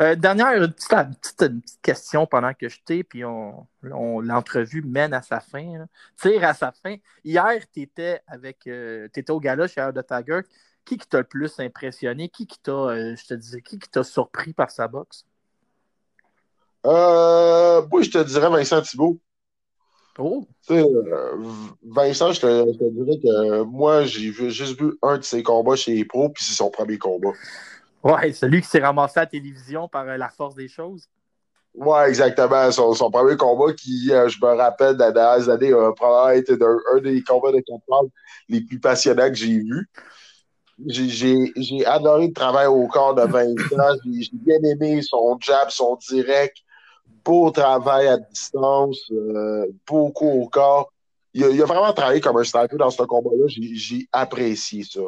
[0.00, 5.86] Euh, dernière petite, question pendant que je t'ai, puis on, l'entrevue mène à sa fin.
[6.20, 6.96] Tire à sa fin.
[7.24, 10.40] Hier, tu étais, avec, euh, étais au gala chez Air de Tiger.
[10.84, 12.28] Qui qui t'a le plus impressionné?
[12.28, 15.24] Qui qui t'a, euh, je te disais, qui qui t'a surpris par sa boxe?
[16.84, 19.18] Euh, moi, je te dirais Vincent Thibault.
[20.18, 20.46] Oh.
[20.68, 25.76] Vincent, je te, je te, dirais que moi, j'ai juste vu un de ses combats
[25.76, 27.32] chez les pros, puis c'est son premier combat.
[28.06, 31.08] Ouais, celui qui s'est ramassé à la télévision par euh, la force des choses.
[31.74, 32.70] Ouais, exactement.
[32.70, 36.30] Son, son premier combat qui, euh, je me rappelle, dans les dernières années, a probablement
[36.30, 38.08] été un, un des combats de combat
[38.48, 39.90] les plus passionnants que j'ai vus.
[40.86, 43.98] J'ai adoré le travail au corps de Vincent.
[44.04, 46.58] J'ai bien aimé son jab, son direct.
[47.24, 50.92] Beau travail à distance, euh, beaucoup au corps.
[51.34, 53.46] Il a, il a, vraiment travaillé comme un sniper dans ce combat-là.
[53.48, 55.00] J'ai apprécié ça.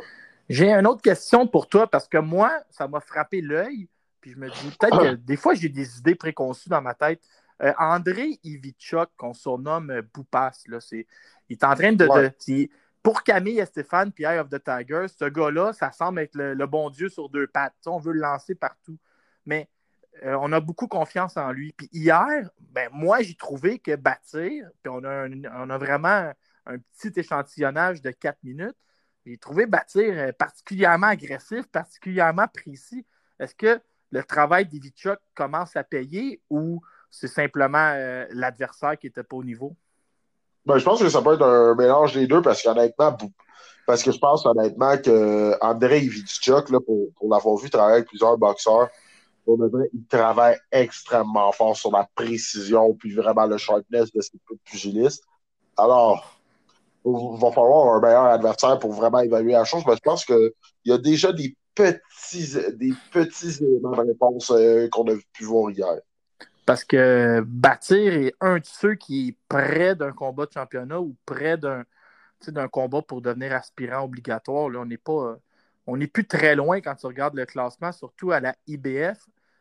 [0.49, 3.89] J'ai une autre question pour toi parce que moi, ça m'a frappé l'œil.
[4.21, 7.21] Puis je me dis, peut-être que des fois, j'ai des idées préconçues dans ma tête.
[7.63, 11.05] Euh, André Ivichuk, qu'on surnomme Boupas, là, il
[11.51, 12.07] est en train de.
[12.07, 12.31] Ouais.
[12.31, 12.69] de
[13.03, 16.55] pour Camille et Stéphane, puis Eye of the Tiger, ce gars-là, ça semble être le,
[16.55, 17.75] le, bon Dieu sur deux pattes.
[17.87, 18.99] on veut le lancer partout.
[19.47, 19.69] Mais
[20.25, 21.73] euh, on a beaucoup confiance en lui.
[21.73, 26.33] Puis hier, ben, moi, j'ai trouvé que bâtir, puis on a, un, on a vraiment
[26.67, 28.77] un petit échantillonnage de quatre minutes.
[29.29, 33.05] J'ai trouvé bâtir particulièrement agressif, particulièrement précis.
[33.39, 33.79] Est-ce que
[34.11, 39.45] le travail d'Ivichuk commence à payer ou c'est simplement euh, l'adversaire qui n'était pas au
[39.45, 39.77] niveau?
[40.65, 43.19] Ben, je pense que ça peut être un mélange des deux parce qu'honnêtement,
[43.87, 48.09] parce que je pense honnêtement que André Ivichuk, là, pour, pour l'avoir vu travailler avec
[48.09, 48.89] plusieurs boxeurs,
[49.47, 55.25] il travaille extrêmement fort sur la précision puis vraiment le sharpness de ses pugilistes.
[55.77, 56.38] Alors,
[57.05, 60.51] il va falloir un meilleur adversaire pour vraiment évaluer la chose, mais je pense qu'il
[60.85, 65.71] y a déjà des petits, des petits éléments de réponse euh, qu'on a pu voir
[65.71, 65.99] hier.
[66.67, 71.17] Parce que Bâtir est un de ceux qui est près d'un combat de championnat ou
[71.25, 71.85] près d'un
[72.47, 74.69] d'un combat pour devenir aspirant obligatoire.
[74.69, 75.39] Là, on n'est pas.
[75.87, 79.19] On n'est plus très loin quand tu regardes le classement, surtout à la IBF,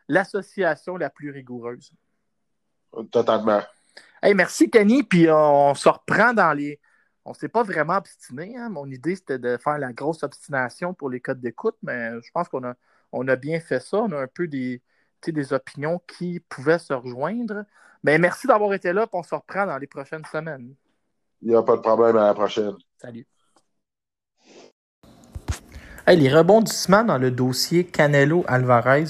[0.09, 1.91] l'association la plus rigoureuse.
[3.11, 3.61] Totalement.
[4.21, 5.03] Hey, merci, Kenny.
[5.03, 6.79] Puis on se reprend dans les,
[7.27, 8.55] on ne s'est pas vraiment obstiné.
[8.57, 8.69] Hein.
[8.69, 12.47] Mon idée, c'était de faire la grosse obstination pour les codes d'écoute, mais je pense
[12.47, 12.73] qu'on a,
[13.11, 13.97] on a bien fait ça.
[13.97, 14.81] On a un peu des,
[15.25, 17.65] des opinions qui pouvaient se rejoindre.
[18.01, 20.73] Mais merci d'avoir été là, on se reprend dans les prochaines semaines.
[21.41, 22.75] Il n'y a pas de problème à la prochaine.
[22.97, 23.27] Salut.
[26.07, 29.07] Hey, les rebondissements dans le dossier Canelo-Alvarez,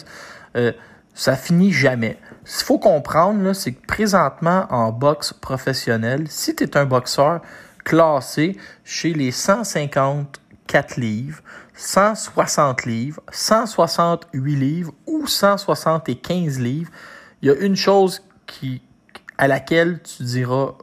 [0.56, 0.72] euh,
[1.14, 2.18] ça finit jamais.
[2.46, 7.42] Ce qu'il faut comprendre, c'est que présentement, en boxe professionnelle, si tu es un boxeur,
[7.88, 11.42] classé chez les 154 livres,
[11.74, 16.92] 160 livres, 168 livres ou 175 livres,
[17.42, 18.22] il y a une chose
[19.38, 20.74] à laquelle tu diras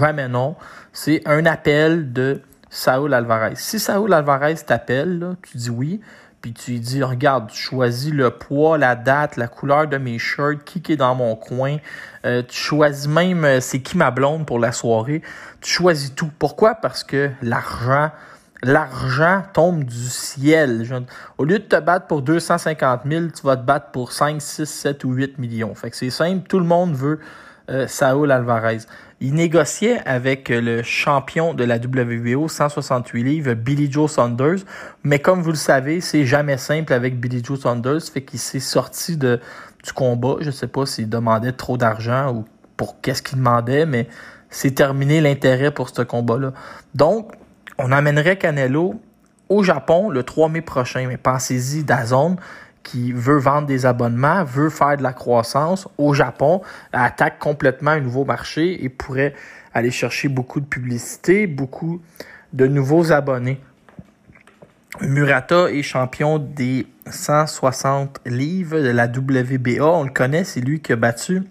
[0.00, 0.56] jamais non,
[0.94, 2.40] c'est un appel de
[2.70, 3.56] Saul Alvarez.
[3.56, 6.00] Si Saul Alvarez t'appelle, tu dis oui,
[6.40, 10.64] puis tu dis, regarde, tu choisis le poids, la date, la couleur de mes shirts,
[10.64, 11.78] qui est dans mon coin,
[12.24, 15.22] euh, tu choisis même euh, c'est qui ma blonde pour la soirée,
[15.66, 16.30] choisis tout.
[16.38, 16.76] Pourquoi?
[16.76, 18.10] Parce que l'argent,
[18.62, 20.86] l'argent tombe du ciel.
[21.38, 24.64] Au lieu de te battre pour 250 000, tu vas te battre pour 5, 6,
[24.64, 25.74] 7 ou 8 millions.
[25.92, 27.20] C'est simple, tout le monde veut
[27.68, 28.78] euh, Saul Alvarez.
[29.20, 34.58] Il négociait avec le champion de la WBO 168 livres, Billy Joe Saunders.
[35.02, 38.02] Mais comme vous le savez, c'est jamais simple avec Billy Joe Saunders.
[38.02, 39.40] Fait qu'il s'est sorti de,
[39.82, 40.36] du combat.
[40.40, 42.44] Je sais pas s'il demandait trop d'argent ou
[42.76, 44.06] pour qu'est-ce qu'il demandait, mais
[44.56, 46.54] c'est terminé l'intérêt pour ce combat-là.
[46.94, 47.30] Donc,
[47.76, 48.94] on amènerait Canelo
[49.50, 51.06] au Japon le 3 mai prochain.
[51.08, 52.36] Mais pensez-y, Dazone
[52.82, 56.62] qui veut vendre des abonnements, veut faire de la croissance au Japon,
[56.94, 59.34] attaque complètement un nouveau marché et pourrait
[59.74, 62.00] aller chercher beaucoup de publicité, beaucoup
[62.54, 63.60] de nouveaux abonnés.
[65.02, 69.84] Murata est champion des 160 livres de la WBA.
[69.84, 71.42] On le connaît, c'est lui qui a battu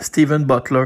[0.00, 0.84] Steven Butler.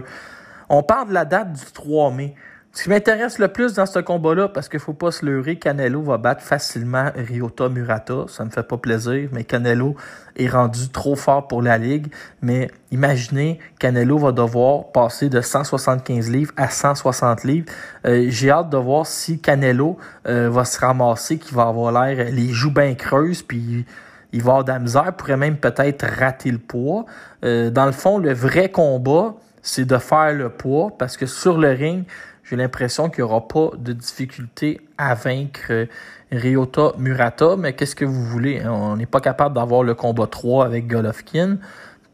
[0.69, 2.35] On parle de la date du 3 mai.
[2.77, 6.03] Ce qui m'intéresse le plus dans ce combat-là, parce qu'il faut pas se leurrer, Canelo
[6.03, 8.27] va battre facilement Ryota Murata.
[8.29, 9.97] Ça me fait pas plaisir, mais Canelo
[10.37, 12.09] est rendu trop fort pour la Ligue.
[12.43, 17.67] Mais imaginez, Canelo va devoir passer de 175 livres à 160 livres.
[18.05, 19.97] Euh, j'ai hâte de voir si Canelo
[20.29, 23.87] euh, va se ramasser, qu'il va avoir l'air les joues bien creuses, puis
[24.33, 27.07] il va avoir de la misère, pourrait même peut-être rater le poids.
[27.43, 29.35] Euh, dans le fond, le vrai combat,
[29.67, 32.05] c'est de faire le poids, parce que sur le ring,
[32.45, 35.89] j'ai l'impression qu'il n'y aura pas de difficulté à vaincre
[36.31, 38.62] Ryota Murata, mais qu'est-ce que vous voulez?
[38.64, 41.59] On n'est pas capable d'avoir le combat 3 avec Golovkin.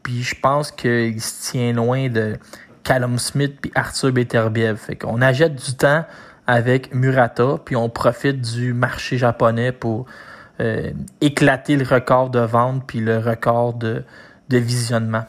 [0.01, 2.37] Puis je pense qu'il se tient loin de
[2.83, 4.77] Callum Smith puis Arthur Beterbiev.
[4.77, 6.05] Fait qu'on achète du temps
[6.47, 10.07] avec Murata, puis on profite du marché japonais pour
[10.59, 10.91] euh,
[11.21, 14.03] éclater le record de vente puis le record de,
[14.49, 15.25] de visionnement.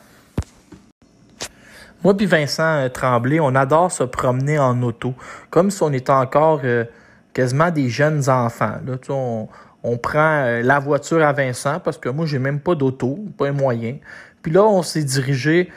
[2.05, 5.15] Moi puis Vincent euh, Tremblay, on adore se promener en auto,
[5.49, 6.85] comme si on était encore euh,
[7.33, 8.75] quasiment des jeunes enfants.
[8.87, 9.49] Là, tu on,
[9.83, 13.49] on prend euh, la voiture à Vincent parce que moi j'ai même pas d'auto, pas
[13.49, 13.97] un moyen.
[14.43, 15.71] Puis là, on s'est dirigé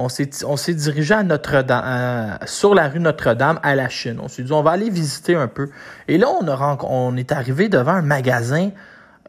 [0.00, 4.18] on s'est dirigé à Notre-Dame, sur la rue Notre-Dame à la Chine.
[4.22, 5.70] On s'est dit, on va aller visiter un peu.
[6.06, 6.46] Et là, on,
[6.82, 8.70] on est arrivé devant un magasin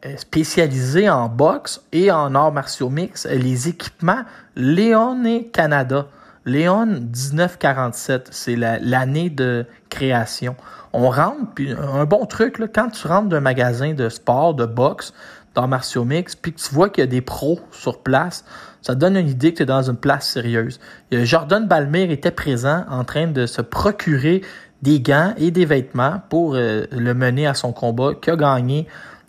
[0.06, 4.22] euh, spécialisé en boxe et en arts martiaux mix, les équipements
[4.56, 6.06] Léon et Canada.
[6.46, 10.56] Léon 1947, c'est l'année de création.
[10.94, 14.64] On rentre, puis un bon truc, là, quand tu rentres d'un magasin de sport, de
[14.64, 15.12] boxe,
[15.54, 18.44] d'arts martiaux mix, puis que tu vois qu'il y a des pros sur place,
[18.82, 20.80] ça donne une idée que tu es dans une place sérieuse.
[21.12, 24.40] Jordan Balmer était présent en train de se procurer
[24.82, 28.86] des gants et des vêtements pour euh, le mener à son combat qui a gagné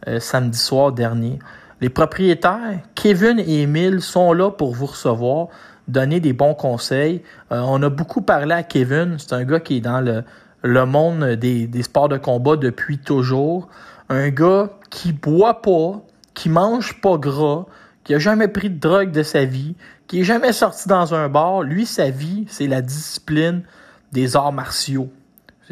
[0.07, 1.39] euh, samedi soir dernier.
[1.81, 5.47] Les propriétaires, Kevin et Emile, sont là pour vous recevoir,
[5.87, 7.23] donner des bons conseils.
[7.51, 9.15] Euh, on a beaucoup parlé à Kevin.
[9.17, 13.67] C'est un gars qui est dans le, monde des, des sports de combat depuis toujours.
[14.09, 16.01] Un gars qui boit pas,
[16.33, 17.65] qui mange pas gras,
[18.03, 19.75] qui a jamais pris de drogue de sa vie,
[20.07, 21.63] qui est jamais sorti dans un bar.
[21.63, 23.63] Lui, sa vie, c'est la discipline
[24.11, 25.09] des arts martiaux.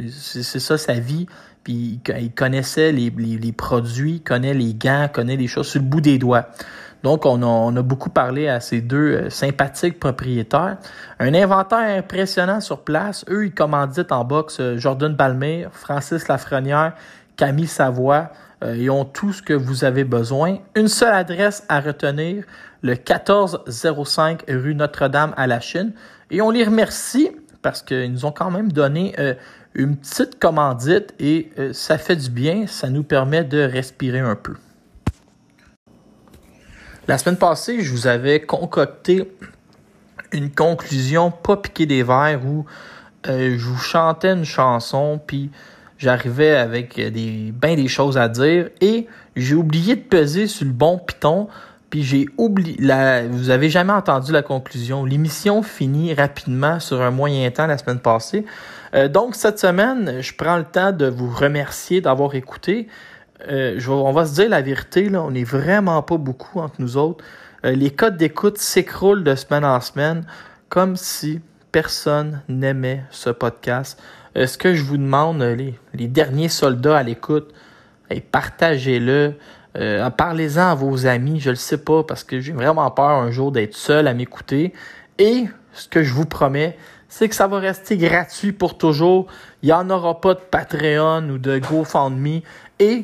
[0.10, 1.28] C'est ça sa vie.
[1.70, 3.12] Puis il connaissait les,
[3.52, 6.48] produits, connaît les gants, connaît les choses sur le bout des doigts.
[7.04, 10.78] Donc, on a, beaucoup parlé à ces deux euh, sympathiques propriétaires.
[11.20, 13.24] Un inventaire impressionnant sur place.
[13.30, 16.94] Eux, ils commanditent en boxe euh, Jordan Balmer, Francis Lafrenière,
[17.38, 18.32] Camille Savoie,
[18.64, 20.58] euh, ils ont tout ce que vous avez besoin.
[20.76, 22.46] Une seule adresse à retenir,
[22.82, 25.94] le 1405 rue Notre-Dame à la Chine.
[26.32, 27.30] Et on les remercie
[27.62, 29.34] parce qu'ils nous ont quand même donné euh,
[29.80, 34.36] une petite commandite et euh, ça fait du bien, ça nous permet de respirer un
[34.36, 34.56] peu.
[37.08, 39.32] La semaine passée, je vous avais concocté
[40.34, 42.66] une conclusion pas piquée des verres où
[43.26, 45.50] je vous chantais une chanson puis
[45.98, 50.72] j'arrivais avec des ben des choses à dire et j'ai oublié de peser sur le
[50.72, 51.48] bon piton
[51.90, 55.06] puis j'ai oublié la vous avez jamais entendu la conclusion.
[55.06, 58.46] L'émission finit rapidement sur un moyen temps la semaine passée.
[58.94, 62.88] Euh, donc cette semaine je prends le temps de vous remercier d'avoir écouté.
[63.50, 65.24] Euh, on va se dire la vérité là.
[65.24, 67.24] On n'est vraiment pas beaucoup entre nous autres.
[67.66, 70.26] Euh, les codes d'écoute s'écroulent de semaine en semaine
[70.70, 74.02] comme si personne n'aimait ce podcast.
[74.36, 77.52] Ce que je vous demande, les, les derniers soldats à l'écoute,
[78.32, 79.34] partagez-le.
[79.78, 83.32] Euh, Parlez-en à vos amis, je le sais pas, parce que j'ai vraiment peur un
[83.32, 84.74] jour d'être seul à m'écouter.
[85.18, 89.28] Et ce que je vous promets, c'est que ça va rester gratuit pour toujours.
[89.62, 92.42] Il n'y en aura pas de Patreon ou de GoFundMe.
[92.80, 93.04] Et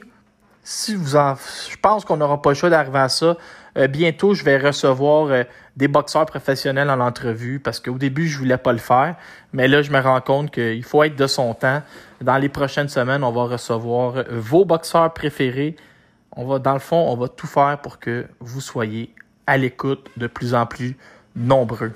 [0.63, 3.37] si vous en, je pense qu'on n'aura pas le choix d'arriver à ça.
[3.77, 5.43] Euh, bientôt, je vais recevoir euh,
[5.75, 9.15] des boxeurs professionnels en entrevue parce qu'au début, je voulais pas le faire.
[9.53, 11.81] Mais là, je me rends compte qu'il faut être de son temps.
[12.21, 15.75] Dans les prochaines semaines, on va recevoir vos boxeurs préférés.
[16.35, 19.15] On va, dans le fond, on va tout faire pour que vous soyez
[19.47, 20.97] à l'écoute de plus en plus
[21.35, 21.93] nombreux.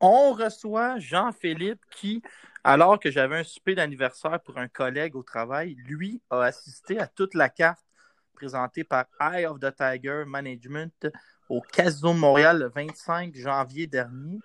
[0.00, 2.22] On reçoit Jean-Philippe qui
[2.66, 7.06] alors que j'avais un souper d'anniversaire pour un collègue au travail, lui a assisté à
[7.06, 7.84] toute la carte
[8.32, 11.08] présentée par Eye of the Tiger Management
[11.50, 14.38] au Casino de Montréal le 25 janvier dernier.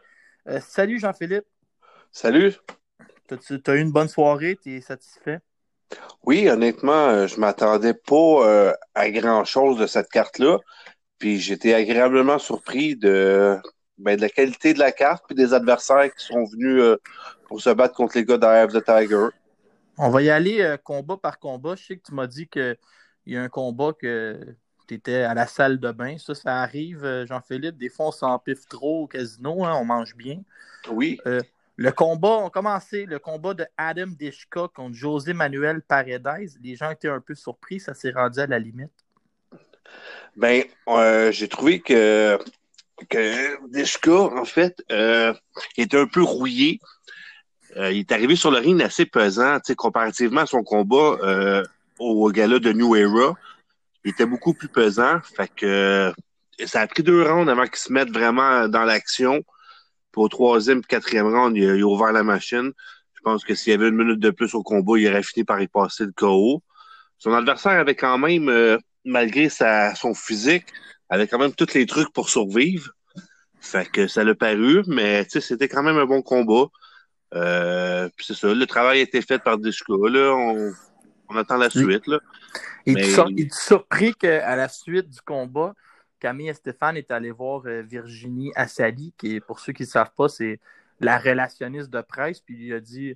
[0.48, 1.46] Euh, salut Jean-Philippe.
[2.12, 2.56] Salut.
[3.30, 5.40] Tu as eu une bonne soirée, tu es satisfait?
[6.24, 10.58] Oui, honnêtement, euh, je m'attendais pas euh, à grand-chose de cette carte-là.
[11.18, 13.58] Puis j'étais agréablement surpris de,
[13.98, 16.98] ben, de la qualité de la carte et des adversaires qui sont venus
[17.48, 19.28] pour se battre contre les gars d'Eye the Tiger.
[20.02, 21.76] On va y aller euh, combat par combat.
[21.76, 22.78] Je sais que tu m'as dit qu'il
[23.26, 24.40] y a un combat que
[24.88, 26.18] tu étais à la salle de bain.
[26.18, 27.78] Ça, ça arrive, euh, Jean-Philippe.
[27.78, 29.66] Des fois, on s'empiffe trop au casino.
[29.66, 30.42] Hein, on mange bien.
[30.90, 31.20] Oui.
[31.80, 36.52] Euh, le combat, on commencé le combat de Adam Deshka contre José Manuel Paredes.
[36.62, 37.80] Les gens étaient un peu surpris.
[37.80, 38.92] Ça s'est rendu à la limite.
[40.36, 40.64] Ben,
[41.32, 42.38] j'ai trouvé que,
[43.10, 44.84] que Deshka, en fait,
[45.78, 46.80] était un peu rouillé.
[47.78, 51.64] Euh, il est arrivé sur le ring assez pesant, comparativement à son combat euh,
[52.00, 53.36] au gala de New Era.
[54.04, 55.20] Il était beaucoup plus pesant.
[55.36, 56.12] Fait que euh,
[56.66, 59.44] ça a pris deux rounds avant qu'il se mette vraiment dans l'action.
[60.12, 62.72] Pour au troisième et quatrième round, il a, ouvert la machine.
[63.14, 65.44] Je pense que s'il y avait une minute de plus au combat, il aurait fini
[65.44, 66.64] par y passer le KO.
[67.18, 70.68] Son adversaire avait quand même, malgré sa, son physique,
[71.10, 72.92] avait quand même tous les trucs pour survivre.
[73.60, 76.68] Fait que ça l'a paru, mais c'était quand même un bon combat.
[77.34, 79.94] Euh, c'est ça, le travail a été fait par Dishka.
[79.94, 80.34] Là,
[81.30, 82.08] on, attend la suite.
[82.08, 82.20] Là.
[82.86, 85.74] Il est surpris qu'à la suite du combat,
[86.20, 90.14] Camille et Stéphane est allé voir euh, Virginie Assali, qui, pour ceux qui ne savent
[90.16, 90.60] pas, c'est
[91.00, 93.16] la relationniste de presse, puis il a dit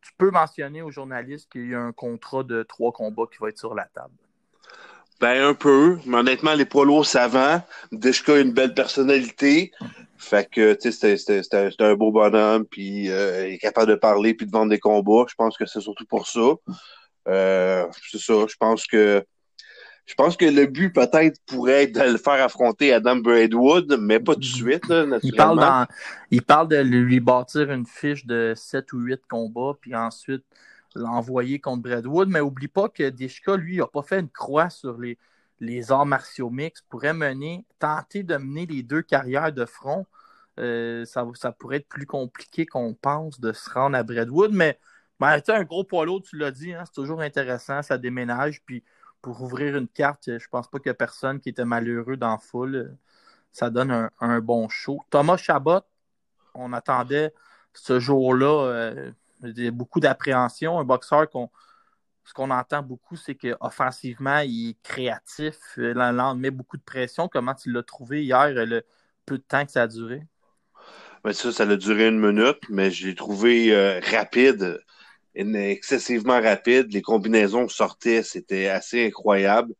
[0.00, 3.48] Tu peux mentionner aux journalistes qu'il y a un contrat de trois combats qui va
[3.48, 4.14] être sur la table.
[5.20, 5.98] Ben, un peu.
[6.06, 7.62] Mais honnêtement, les poids lourds savants.
[7.92, 9.72] Deshka a une belle personnalité.
[10.16, 14.34] Fait que, tu sais, c'était un beau bonhomme, puis euh, il est capable de parler
[14.34, 15.24] puis de vendre des combats.
[15.28, 16.54] Je pense que c'est surtout pour ça.
[17.28, 18.34] Euh, c'est ça.
[18.48, 19.24] Je pense que
[20.06, 24.20] je pense que le but peut-être pourrait être de le faire affronter Adam Braidwood, mais
[24.20, 25.86] pas tout de suite, là, il parle, dans,
[26.30, 30.44] il parle de lui bâtir une fiche de 7 ou 8 combats, puis ensuite
[30.94, 32.28] l'envoyer contre Braidwood.
[32.28, 35.18] Mais oublie pas que Dishka, lui, n'a pas fait une croix sur les,
[35.60, 36.84] les arts martiaux mixtes.
[36.88, 40.06] Pourrait mener, tenter de mener les deux carrières de front.
[40.60, 44.78] Euh, ça, ça, pourrait être plus compliqué qu'on pense de se rendre à Braidwood, mais
[45.18, 48.84] ben, un gros poids lourd, tu l'as dit, hein, c'est toujours intéressant, ça déménage, puis
[49.24, 52.94] pour ouvrir une carte, je pense pas qu'il personne qui était malheureux dans la foule.
[53.52, 55.00] Ça donne un, bon show.
[55.08, 55.80] Thomas Chabot,
[56.54, 57.32] on attendait
[57.72, 60.78] ce jour-là euh, beaucoup d'appréhension.
[60.78, 61.26] Un boxeur
[62.26, 65.56] ce qu'on entend beaucoup, c'est qu'offensivement, il est créatif.
[65.78, 65.94] Il
[66.36, 67.26] met beaucoup de pression.
[67.26, 68.82] Comment tu l'as trouvé hier, le
[69.24, 70.22] peu de temps que ça a duré?
[71.22, 74.84] Ben, ça, ça a duré une minute, mais je l'ai trouvé euh, rapide
[75.34, 76.92] excessivement rapide.
[76.92, 79.74] Les combinaisons sortaient, c'était assez incroyable.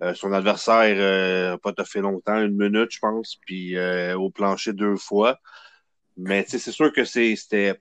[0.00, 4.30] Euh, son adversaire euh, pas pas fait longtemps, une minute, je pense, puis euh, au
[4.30, 5.38] plancher deux fois.
[6.16, 7.74] Mais c'est sûr que c'était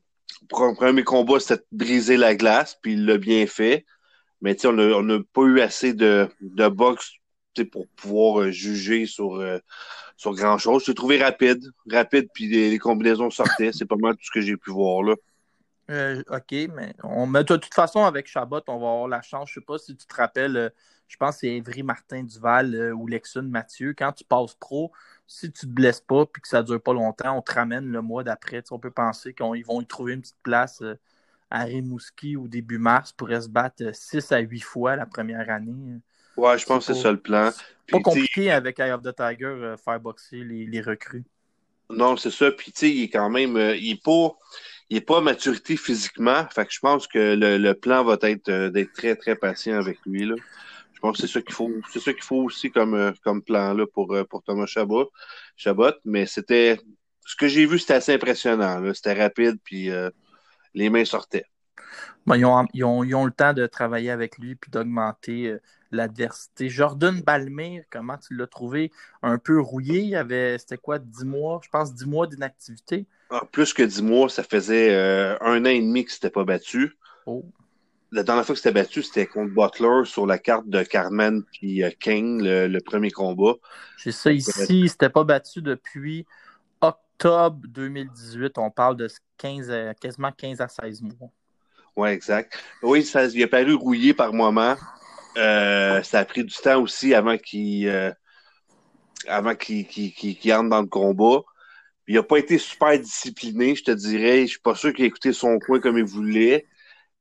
[0.49, 3.85] pour premier combat, c'était briser la glace, puis il l'a bien fait.
[4.41, 7.13] Mais on n'a pas eu assez de, de boxe
[7.71, 9.43] pour pouvoir juger sur,
[10.15, 10.83] sur grand chose.
[10.85, 13.71] J'ai trouvé rapide, rapide, puis les combinaisons sortaient.
[13.73, 15.15] C'est pas mal tout ce que j'ai pu voir là.
[15.89, 19.49] Euh, OK, mais on de toute façon, avec Chabot, on va avoir la chance.
[19.49, 20.69] Je ne sais pas si tu te rappelles, euh,
[21.07, 23.93] je pense que c'est Evry Martin Duval euh, ou Lexun Mathieu.
[23.97, 24.91] Quand tu passes pro,
[25.27, 27.53] si tu ne te blesses pas et que ça ne dure pas longtemps, on te
[27.53, 28.63] ramène le mois d'après.
[28.71, 30.83] on peut penser qu'ils vont y trouver une petite place
[31.49, 36.01] à Rimouski au début mars pour se battre 6 à 8 fois la première année.
[36.35, 37.51] Ouais, je pense que c'est ça le plan.
[37.89, 41.23] pas compliqué avec Eye of the Tiger faire boxer les, les recrues.
[41.89, 42.51] Non, c'est ça.
[42.51, 43.57] Puis, tu sais, il est quand même.
[43.57, 44.35] il est pas
[44.89, 46.47] il n'est pas à maturité physiquement.
[46.53, 49.99] Fait que je pense que le, plan va être euh, d'être très, très patient avec
[50.05, 50.25] lui.
[50.25, 50.35] Là.
[50.93, 51.71] Je pense que c'est ça qu'il faut.
[51.91, 55.11] C'est ça qu'il faut aussi comme, euh, comme plan là pour, euh, pour Thomas Chabot.
[55.55, 55.93] Chabot.
[56.05, 56.79] Mais c'était.
[57.25, 58.81] Ce que j'ai vu, c'était assez impressionnant.
[58.93, 59.89] C'était rapide, puis
[60.73, 61.43] les mains sortaient.
[62.35, 65.57] Ils, ont, ils, ont, ils, ont, le temps de travailler avec lui puis d'augmenter
[65.91, 66.69] l'adversité.
[66.69, 68.91] Jordan Balmer, comment tu l'as trouvé?
[69.21, 69.99] Un peu rouillé.
[69.99, 73.05] Il y avait, c'était quoi, 10 mois, je pense, 10 mois d'inactivité.
[73.29, 76.43] Ah, plus que 10 mois, ça faisait euh, un an et demi que c'était pas
[76.43, 76.97] battu.
[77.25, 77.43] Oh.
[78.11, 81.83] La dernière fois que c'était battu, c'était contre Butler sur la carte de Carmen puis
[81.83, 83.55] euh, King, le, premier combat.
[83.97, 86.25] J'ai ça ici, il s'était pas battu depuis
[86.79, 88.57] octobre 2018.
[88.59, 91.31] On parle de 15 quasiment 15 à 16 mois.
[91.97, 92.57] Oui, exact.
[92.81, 94.75] Oui, ça, il a paru rouillé par moment.
[95.37, 98.15] Euh, ça a pris du temps aussi avant qu'il
[99.27, 99.85] avant qu'il
[100.53, 101.41] entre dans le combat.
[102.07, 104.41] Il n'a pas été super discipliné, je te dirais.
[104.43, 106.65] Je suis pas sûr qu'il ait écouté son coin comme il voulait.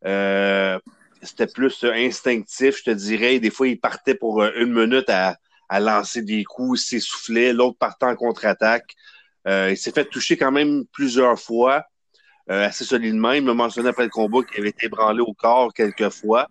[0.04, 0.78] Euh,
[1.22, 3.40] c'était plus instinctif, je te dirais.
[3.40, 5.36] Des fois, il partait pour euh, une minute à,
[5.80, 8.94] lancer des coups, il s'essoufflait, l'autre partait en contre-attaque.
[9.48, 11.84] Euh, il s'est fait toucher quand même plusieurs fois,
[12.48, 13.32] assez solidement.
[13.32, 16.48] Il me mentionnait après le combat qu'il avait été ébranlé au corps quelques fois.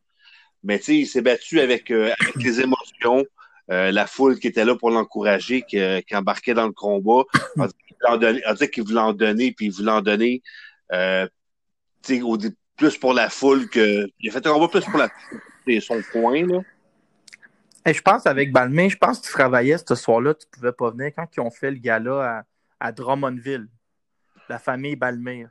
[0.64, 3.24] Mais tu sais, il s'est battu avec, avec les émotions.
[3.68, 5.78] la foule qui était là pour l'encourager, qui,
[6.08, 7.24] qui, embarquait dans le combat
[8.06, 10.42] a dit qu'il voulait en donner, puis il voulait en donner
[10.92, 11.28] euh,
[12.22, 12.38] au,
[12.78, 14.08] plus pour la foule que.
[14.20, 15.10] Il a fait un combat plus pour la
[15.82, 16.62] son coin, là.
[17.92, 21.12] je pense avec Balmain, je pense que tu travaillais ce soir-là, tu pouvais pas venir
[21.16, 22.38] quand ils ont fait le gala
[22.80, 23.68] à, à Drummondville,
[24.48, 25.48] la famille Balmain.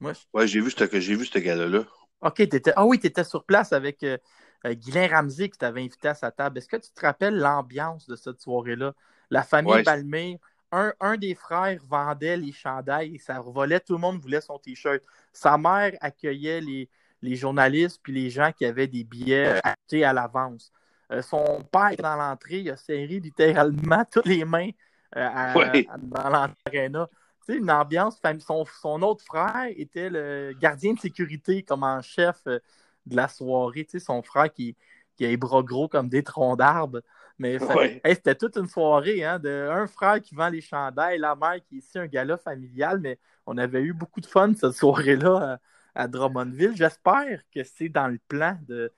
[0.00, 1.84] Moi, Ouais, j'ai vu ce gala-là.
[2.22, 2.72] OK, étais...
[2.76, 4.16] ah oui, tu étais sur place avec euh,
[4.64, 6.58] euh, Guylain Ramsey qui t'avait invité à sa table.
[6.58, 8.94] Est-ce que tu te rappelles l'ambiance de cette soirée-là?
[9.30, 10.36] La famille Balmain,
[10.72, 15.02] un, des frères vendait les chandails et ça revolait, tout le monde voulait son t-shirt.
[15.32, 16.88] Sa mère accueillait les,
[17.22, 20.72] les journalistes puis les gens qui avaient des billets achetés à l'avance.
[21.12, 24.70] Euh, son père, dans l'entrée, il a serré littéralement toutes les mains
[25.16, 27.08] euh, dans l'entraîneur.
[27.46, 28.20] Sais, une ambiance.
[28.40, 32.58] Son, son autre frère était le gardien de sécurité comme en chef euh,
[33.06, 33.84] de la soirée.
[33.84, 34.76] Tu sais, son frère qui,
[35.16, 37.02] qui a les bras gros comme des troncs d'arbres.
[37.38, 37.58] Mais
[38.04, 41.76] c'était toute une soirée, hein, de un frère qui vend les chandails, la mère qui
[41.76, 45.58] est ici un gala familial, mais on avait eu beaucoup de fun cette soirée-là
[45.94, 46.74] à, Drummondville.
[46.74, 48.90] J'espère que c'est dans le plan de,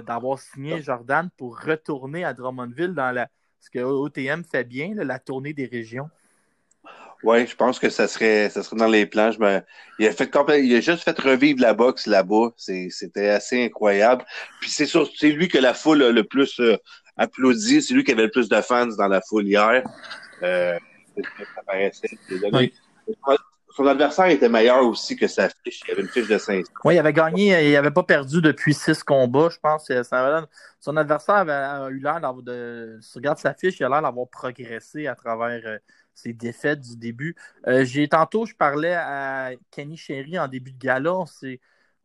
[0.00, 3.28] d'avoir signé Jordan pour retourner à Drummondville dans la,
[3.60, 6.08] ce que OTM fait bien, la tournée des régions.
[7.22, 9.30] Oui, je pense que ça serait, ça serait dans les plans.
[9.98, 10.30] il, a fait
[10.62, 12.50] il a juste fait revivre la boxe là-bas.
[12.56, 14.24] c'était assez incroyable.
[14.60, 16.76] Puis c'est c'est lui que la foule a le plus euh,
[17.16, 17.82] applaudi.
[17.82, 19.82] C'est lui qui avait le plus de fans dans la foule hier.
[20.42, 20.78] Euh,
[21.16, 22.10] ça paraissait.
[22.52, 22.72] Oui.
[23.76, 25.82] Son adversaire était meilleur aussi que sa fiche.
[25.86, 26.62] Il avait une fiche de 500.
[26.84, 29.92] Oui, il avait gagné, il n'avait pas perdu depuis six combats, je pense.
[30.80, 32.98] Son adversaire avait eu l'air d'avoir de.
[33.02, 35.76] Si tu regardes sa fiche, il a l'air d'avoir progressé à travers euh,
[36.16, 37.36] ses défaites du début.
[37.68, 41.12] Euh, j'ai tantôt, je parlais à Kenny Sherry en début de gala.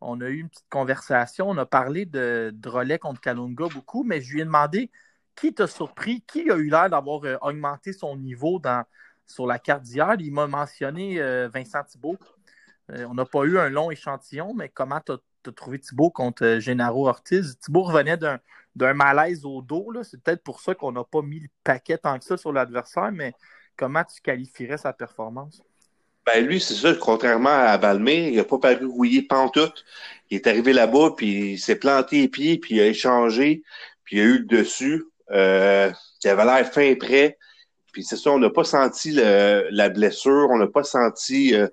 [0.01, 1.49] On, a eu une petite conversation.
[1.49, 4.91] On a parlé de Drolet contre Kalunga beaucoup, mais je lui ai demandé
[5.35, 8.83] qui t'a surpris, qui a eu l'air d'avoir euh, augmenté son niveau dans,
[9.25, 10.15] sur la carte d'hier?
[10.19, 12.17] Il m'a mentionné euh, Vincent Thibault.
[12.89, 17.07] On n'a pas eu un long échantillon, mais comment tu as, trouvé Thibault contre Gennaro
[17.07, 17.57] Ortiz?
[17.57, 19.93] Thibault revenait d'un malaise au dos.
[20.03, 23.13] C'est peut-être pour ça qu'on n'a pas mis le paquet tant que ça sur l'adversaire,
[23.13, 23.33] mais
[23.81, 25.63] comment tu qualifierais sa performance?
[26.23, 29.83] Ben lui, c'est ça, contrairement à Valmé, il n'a pas paru rouillé pantoute.
[30.29, 33.63] Il est arrivé là-bas, puis il s'est planté les pieds, puis il a échangé,
[34.03, 35.05] puis il a eu le dessus.
[35.31, 35.91] Euh,
[36.23, 37.39] il avait l'air fin prêt.
[37.91, 41.67] Puis c'est ça, on n'a pas senti la blessure, on n'a pas senti euh,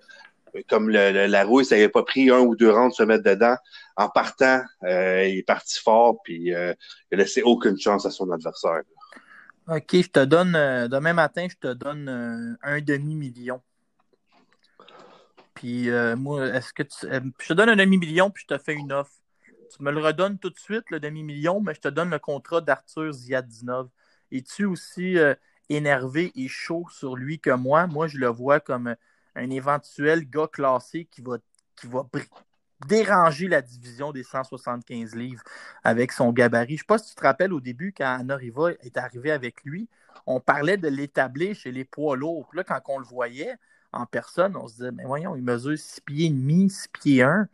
[0.67, 3.57] comme la rouille, ça n'avait pas pris un ou deux rounds de se mettre dedans.
[3.97, 8.31] En partant, euh, il est parti fort, puis il n'a laissé aucune chance à son
[8.31, 8.81] adversaire.
[9.71, 10.53] OK, je te donne,
[10.89, 13.63] demain matin, je te donne un demi-million.
[15.53, 17.07] Puis moi, est-ce que tu,
[17.39, 19.13] je te donne un demi-million, puis je te fais une offre.
[19.71, 22.63] Tu me le redonnes tout de suite, le demi-million, mais je te donne le contrat
[22.63, 23.91] d'Arthur Ziadinov.
[24.33, 25.17] Es-tu aussi
[25.69, 27.87] énervé et chaud sur lui que moi?
[27.87, 28.97] Moi, je le vois comme
[29.35, 31.37] un éventuel gars classé qui va,
[31.77, 32.05] qui va
[32.87, 35.43] déranger la division des 175 livres
[35.85, 36.69] avec son gabarit.
[36.69, 39.31] Je ne sais pas si tu te rappelles au début, quand Anna Riva est arrivé
[39.31, 39.89] avec lui,
[40.27, 42.51] on parlait de l'établir chez les poids lourds.
[42.55, 43.55] Là, quand on le voyait
[43.93, 47.23] en personne, on se disait, mais voyons, il mesure 6 pieds et demi, 6 pieds
[47.23, 47.49] 1,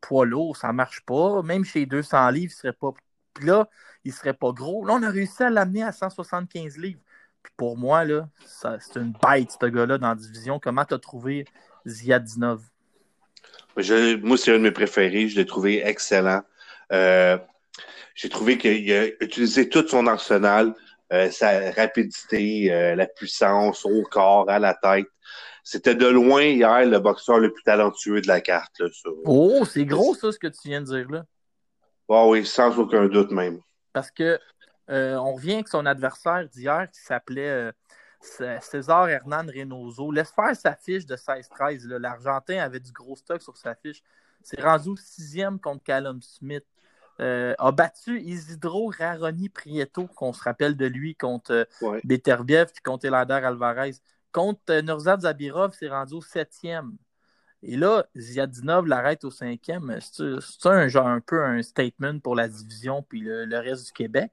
[0.00, 1.42] poids lourd, ça ne marche pas.
[1.42, 2.92] Même chez 200 livres, il serait pas...
[3.34, 3.68] Puis là,
[4.04, 4.84] il ne serait pas gros.
[4.84, 7.00] Là, on a réussi à l'amener à 175 livres
[7.56, 10.60] pour moi, là, c'est une bête, ce gars-là, dans la division.
[10.60, 11.44] Comment tu as trouvé
[11.86, 12.62] Ziadinov?
[14.22, 15.28] Moi, c'est un de mes préférés.
[15.28, 16.42] Je l'ai trouvé excellent.
[16.92, 17.38] Euh,
[18.14, 20.74] j'ai trouvé qu'il a utilisé tout son arsenal,
[21.12, 25.06] euh, sa rapidité, euh, la puissance au corps, à la tête.
[25.62, 28.82] C'était de loin hier le boxeur le plus talentueux de la carte.
[29.24, 31.24] oh, c'est gros ça, ce que tu viens de dire là.
[32.08, 33.60] Ah oui, sans aucun doute même.
[33.92, 34.38] Parce que
[34.88, 37.70] on revient avec son adversaire d'hier qui s'appelait
[38.20, 40.10] César Hernan Reynoso.
[40.10, 41.86] Laisse faire sa fiche de 16-13.
[41.86, 44.02] L'Argentin avait du gros stock sur sa fiche.
[44.42, 46.64] C'est rendu sixième contre Callum Smith.
[47.20, 51.66] Euh, a battu Isidro Raroni Prieto, qu'on se rappelle de lui, contre
[52.04, 53.94] Beterbiev et contre Elander Alvarez.
[54.30, 56.96] Contre Nurzad Zabirov, c'est rendu au septième.
[57.62, 59.98] Et là, Ziadinov l'arrête au cinquième.
[60.00, 64.30] C'est un genre un peu un statement pour la division puis le reste du Québec?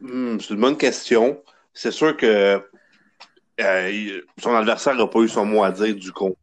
[0.00, 1.42] Hmm, c'est une bonne question.
[1.76, 2.58] C'est sûr que
[3.60, 6.34] euh, son adversaire n'a pas eu son mot à dire du combat.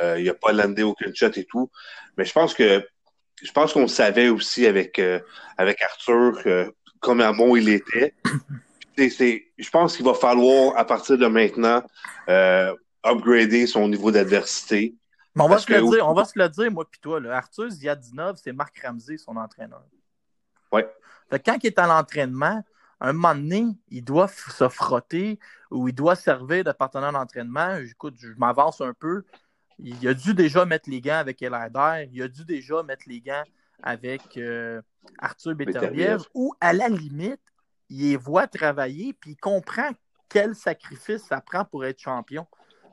[0.00, 1.68] Euh, il n'a pas landé aucun shot et tout.
[2.16, 2.86] Mais je pense que
[3.42, 5.18] je pense qu'on savait aussi avec, euh,
[5.58, 6.38] avec Arthur
[7.00, 8.14] comment bon il était.
[8.96, 11.82] je pense qu'il va falloir, à partir de maintenant,
[13.04, 14.94] upgrader son niveau d'adversité.
[15.34, 17.18] Mais on va, se le dire, on va se le dire, moi puis toi.
[17.18, 17.36] Là.
[17.36, 19.82] Arthur Ziadinov, c'est Marc Ramsey, son entraîneur.
[20.70, 20.82] Oui.
[21.44, 22.62] quand il est à l'entraînement,
[23.08, 25.38] un moment donné, il doit se frotter
[25.70, 27.76] ou il doit servir de partenaire d'entraînement.
[27.76, 29.24] Écoute, je m'avance un peu.
[29.78, 32.08] Il a dû déjà mettre les gants avec Elader.
[32.12, 33.42] Il a dû déjà mettre les gants
[33.82, 34.80] avec euh,
[35.18, 36.22] Arthur Beterbiev.
[36.34, 37.40] Ou à la limite,
[37.90, 39.90] il les voit travailler puis il comprend
[40.28, 42.46] quel sacrifice ça prend pour être champion.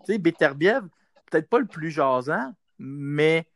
[0.05, 0.81] Tu sais, Beterbiev,
[1.29, 3.47] peut-être pas le plus jasant, mais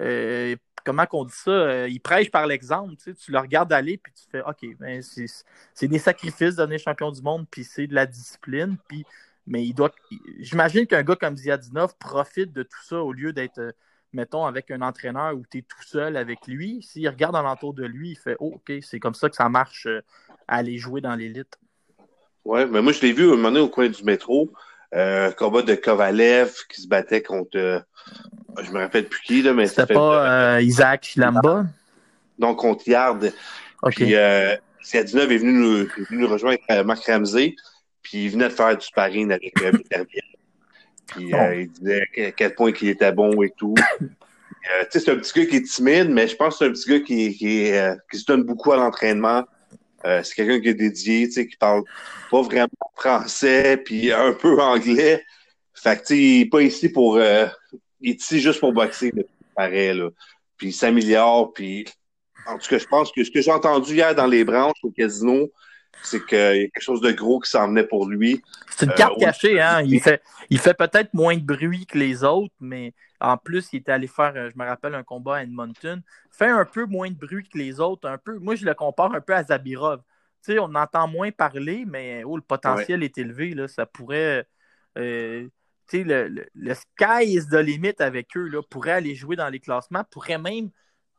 [0.00, 0.54] euh,
[0.84, 2.94] comment qu'on dit ça, euh, il prêche par l'exemple.
[2.96, 6.78] Tu, sais, tu le regardes aller, puis tu fais OK, ben, c'est des sacrifices donner
[6.78, 8.76] champion du monde, puis c'est de la discipline.
[8.88, 9.04] Puis,
[9.46, 9.90] mais il doit.
[10.38, 13.72] J'imagine qu'un gars comme Ziadinov profite de tout ça au lieu d'être, euh,
[14.12, 16.82] mettons, avec un entraîneur où tu es tout seul avec lui.
[16.82, 19.86] S'il regarde alentour de lui, il fait oh, OK, c'est comme ça que ça marche
[19.86, 20.00] euh,
[20.48, 21.58] aller jouer dans l'élite.
[22.44, 24.50] Ouais, mais moi, je l'ai vu un moment donné au coin du métro.
[24.94, 27.56] Euh, combat de Kovalev qui se battait contre.
[27.56, 27.80] Euh,
[28.62, 31.64] je me rappelle plus qui, là, mais C'était pas euh, Isaac Chilamba?
[32.38, 33.32] Donc, contre Yard.
[33.82, 34.04] Okay.
[34.04, 37.56] Puis, euh, Siadinov est venu nous, est venu nous rejoindre avec Marc Ramsey,
[38.02, 39.72] puis il venait de faire du sparring avec euh,
[41.06, 41.52] Puis, oh.
[41.54, 43.74] il disait à quel point il était bon et tout.
[44.00, 44.06] tu
[44.90, 46.90] sais, c'est un petit gars qui est timide, mais je pense que c'est un petit
[46.90, 47.70] gars qui, qui,
[48.10, 49.44] qui se donne beaucoup à l'entraînement.
[50.04, 51.82] Euh, c'est quelqu'un qui est dédié, tu sais, qui parle
[52.30, 55.24] pas vraiment français, puis un peu anglais.
[55.74, 57.16] Fait que, tu il est pas ici pour...
[57.16, 57.46] Euh,
[58.00, 59.12] il est ici juste pour boxer,
[59.54, 60.10] paraît, là.
[60.56, 61.86] Puis il s'améliore, puis
[62.46, 64.90] En tout cas, je pense que ce que j'ai entendu hier dans les branches au
[64.90, 65.50] casino,
[66.02, 68.42] c'est qu'il y a quelque chose de gros qui s'en venait pour lui.
[68.70, 69.82] C'est une carte cachée, hein?
[69.82, 72.92] Il fait, il fait peut-être moins de bruit que les autres, mais
[73.22, 76.02] en plus, il était allé faire, je me rappelle, un combat à Edmonton.
[76.30, 78.38] Fait un peu moins de bruit que les autres, un peu.
[78.38, 80.00] Moi, je le compare un peu à Zabirov.
[80.42, 83.54] Tu sais, on entend moins parler, mais oh, le potentiel est élevé.
[83.54, 84.48] Là, ça pourrait.
[84.98, 85.48] Euh,
[85.88, 88.48] tu sais, le, le, sky is the limit avec eux.
[88.48, 90.70] Là, pourrait aller jouer dans les classements, pourrait même.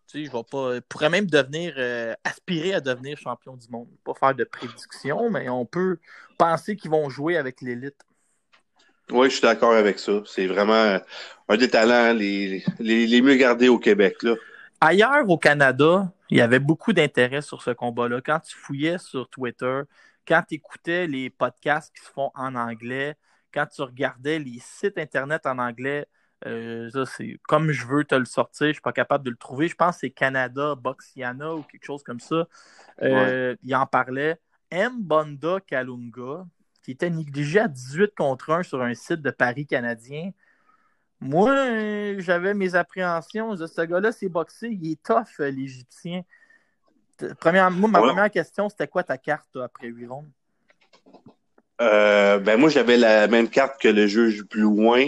[0.07, 0.81] Tu sais, je vais pas.
[0.89, 1.73] Pourrait même devenir.
[1.77, 3.87] Euh, aspirer à devenir champion du monde.
[4.03, 5.99] Pas faire de prédiction, mais on peut
[6.37, 8.03] penser qu'ils vont jouer avec l'élite.
[9.11, 10.21] Oui, je suis d'accord avec ça.
[10.25, 10.99] C'est vraiment
[11.49, 14.23] un des talents les, les, les mieux gardés au Québec.
[14.23, 14.35] Là.
[14.81, 18.21] Ailleurs au Canada, il y avait beaucoup d'intérêt sur ce combat-là.
[18.21, 19.81] Quand tu fouillais sur Twitter,
[20.27, 23.15] quand tu écoutais les podcasts qui se font en anglais,
[23.53, 26.05] quand tu regardais les sites Internet en anglais,
[26.45, 29.37] euh, c'est comme je veux te le sortir, je ne suis pas capable de le
[29.37, 29.67] trouver.
[29.67, 32.47] Je pense que c'est Canada, Boxiana ou quelque chose comme ça.
[33.01, 34.37] Euh, il en parlait.
[34.69, 34.93] M.
[34.99, 36.45] Bonda Kalunga,
[36.83, 40.31] qui était négligé à 18 contre 1 sur un site de Paris canadien.
[41.19, 43.55] Moi, j'avais mes appréhensions.
[43.55, 46.21] ce gars-là, c'est boxé, il est tough, euh, l'Égyptien.
[47.39, 50.29] Première, moi, ma première question, c'était quoi ta carte après 8 rondes?
[51.81, 55.07] Euh, ben moi, j'avais la même carte que le juge plus loin,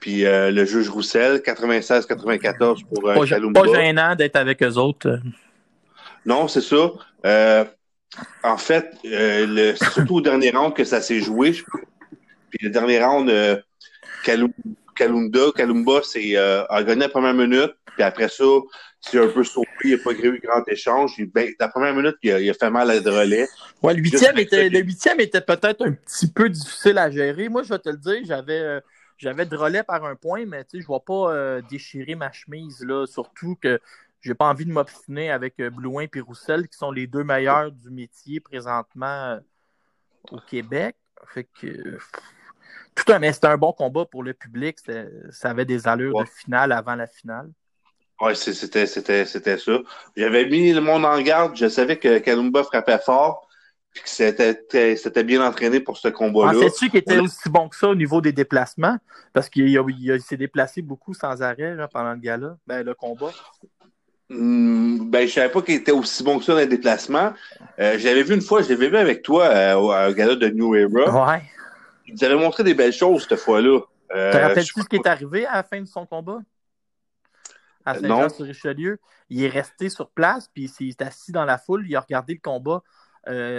[0.00, 5.20] puis euh, le juge Roussel, 96-94 pour euh, Pas, pas gênant d'être avec eux autres.
[6.24, 6.90] Non, c'est ça.
[8.16, 11.52] Euh, en fait, le, c'est surtout au dernier round que ça s'est joué.
[11.52, 13.30] Puis le dernier round,
[14.94, 18.44] Kalunda, Kalumba c'est, a gagné la première minute, puis après ça,
[19.00, 21.22] c'est un peu sauvé, il n'a pas eu grand échange.
[21.32, 23.46] Ben, la première minute, il a, fait mal à relais.
[23.82, 27.48] Ouais, le huitième était, le huitième était peut-être un petit peu difficile à gérer.
[27.48, 28.80] Moi, je vais te le dire, j'avais,
[29.18, 33.06] j'avais de relais par un point, mais je ne vais pas déchirer ma chemise, là,
[33.06, 33.78] surtout que
[34.20, 37.70] j'ai pas envie de m'obstiner avec euh, Blouin et Roussel, qui sont les deux meilleurs
[37.70, 39.40] du métier présentement euh,
[40.30, 40.96] au Québec.
[41.26, 41.98] Fait que.
[42.94, 44.78] Tout un, mais c'était un bon combat pour le public.
[45.30, 47.50] Ça avait des allures de finale avant la finale.
[48.20, 49.78] Oui, c'était, c'était, c'était ça.
[50.16, 51.56] J'avais mis le monde en garde.
[51.56, 53.48] Je savais que Kalumba frappait fort
[53.92, 56.52] puis que c'était, c'était bien entraîné pour ce combat-là.
[56.52, 58.98] Pensais-tu qu'il était aussi bon que ça au niveau des déplacements?
[59.32, 63.32] Parce qu'il s'est déplacé beaucoup sans arrêt pendant le gala, ben, le combat.
[64.30, 67.32] Hmm, ben, je savais pas qu'il était aussi bon que ça dans les déplacements.
[67.78, 70.48] Euh, j'avais vu une fois, je l'avais vu avec toi euh, à un gala de
[70.48, 71.32] New Era.
[71.32, 71.42] Ouais.
[72.06, 73.80] Il nous avait montré des belles choses cette fois-là.
[74.14, 76.40] Euh, Te rappelles-tu ce qui est arrivé à la fin de son combat?
[77.86, 78.98] À euh, Saint-Jean-sur-Richelieu.
[79.30, 82.34] Il est resté sur place, puis il s'est assis dans la foule, il a regardé
[82.34, 82.82] le combat.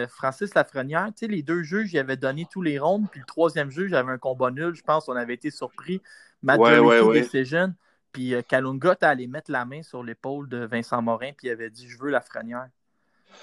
[0.08, 3.26] Francis Lafrenière, tu sais, les deux juges, il avait donné tous les rondes, puis le
[3.28, 6.02] troisième juge avait un combat nul, je pense, on avait été surpris.
[6.42, 7.24] Matt ouais, ouais, ouais.
[8.20, 11.52] Puis euh, Kalunga t'as allé mettre la main sur l'épaule de Vincent Morin, puis il
[11.52, 12.68] avait dit Je veux la frenière.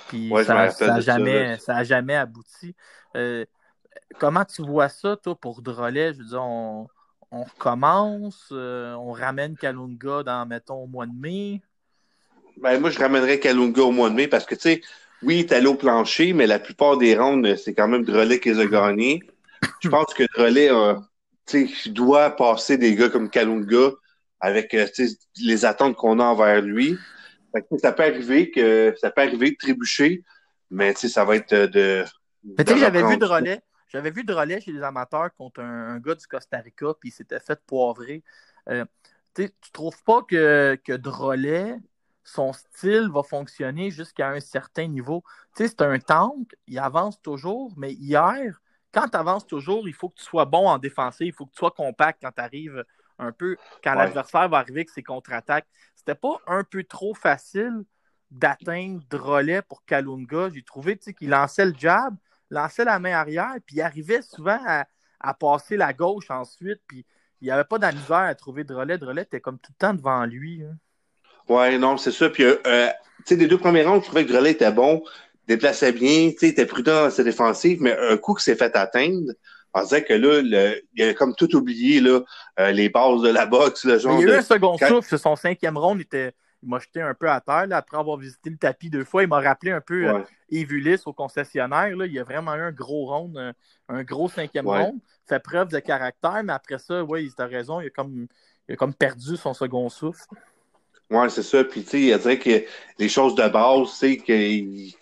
[0.09, 2.75] Puis ça n'a jamais, ça, jamais abouti.
[3.17, 3.47] Euh,
[4.19, 6.13] comment tu vois ça, toi, pour Drolet?
[6.13, 6.89] Je veux dire, on,
[7.31, 11.63] on recommence, euh, on ramène Kalunga dans, mettons, au mois de mai?
[12.59, 14.83] Ben, moi, je ramènerais Kalunga au mois de mai parce que, tu sais,
[15.23, 18.41] oui, il est allé au plancher, mais la plupart des rondes, c'est quand même Drolet
[18.41, 19.23] qui les a gagnés.
[19.81, 20.69] Je pense que Drolet
[21.87, 23.93] doit passer des gars comme Kalunga
[24.41, 24.87] avec euh,
[25.39, 26.97] les attentes qu'on a envers lui.
[27.79, 30.25] ça peut arriver que ça peut arriver de trébucher,
[30.71, 32.05] mais ça va être de.
[32.45, 33.63] Mais tu sais, j'avais vu de relais.
[33.89, 37.13] J'avais vu de relais chez les amateurs contre un, gars du Costa Rica, puis il
[37.13, 38.23] s'était fait poivrer.
[38.69, 38.85] Euh,
[39.35, 41.77] tu trouves pas que, que Drolet,
[42.25, 45.23] son style va fonctionner jusqu'à un certain niveau?
[45.55, 48.61] c'est un tank, il avance toujours, mais hier,
[48.93, 51.53] quand tu avances toujours, il faut que tu sois bon en défensive, il faut que
[51.53, 52.85] tu sois compact quand tu arrives
[53.19, 55.67] un peu quand l'adversaire va arriver avec ses contre-attaques.
[55.95, 57.85] C'était pas un peu trop facile
[58.31, 60.51] d'atteindre Drolet pour Kalunga.
[60.53, 62.15] J'ai trouvé qu'il lançait le jab,
[62.51, 67.05] lançait la main arrière, puis il arrivait souvent à, passer la gauche ensuite, puis
[67.41, 68.99] il n'y avait pas de à trouver Drolet.
[68.99, 70.63] Drolet était comme tout le temps devant lui.
[70.63, 70.77] Hein.
[71.49, 72.29] Ouais, non, c'est ça.
[72.29, 72.89] Puis, euh, euh,
[73.19, 75.03] tu sais, des deux premiers ronds, je trouvais que Drolet était bon,
[75.47, 78.75] déplaçait bien, tu sais, était prudent dans ses défensives, mais un coup qui s'est fait
[78.77, 79.33] atteindre,
[79.77, 82.21] on disait que là, il a comme tout oublié, là,
[82.59, 83.85] euh, les bases de la boxe.
[83.85, 87.15] Le genre il a eu un second souffle, son cinquième round, il, m'a jeté un
[87.15, 87.67] peu à terre.
[87.71, 90.21] après avoir visité le tapis deux fois, il m'a rappelé un peu euh,
[90.51, 91.95] Evulis au concessionnaire.
[91.95, 92.07] Là.
[92.07, 93.55] Il a vraiment eu un gros round,
[93.89, 94.99] un, gros cinquième round.
[95.29, 98.27] Fait preuve de caractère, mais après ça, oui, il a raison, il a comme,
[98.69, 100.25] il a comme perdu son second souffle.
[101.11, 101.63] Oui, c'est ça.
[101.65, 102.65] Puis, tu sais, il a que
[102.99, 104.93] les choses de base, c'est qu'il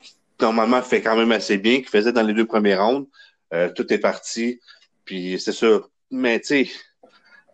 [0.40, 3.08] normalement fait quand même assez bien, qu'il faisait dans les deux premiers rounds.
[3.53, 4.61] Euh, tout est parti.
[5.05, 5.80] Puis c'est ça.
[6.11, 6.70] Mais tu sais,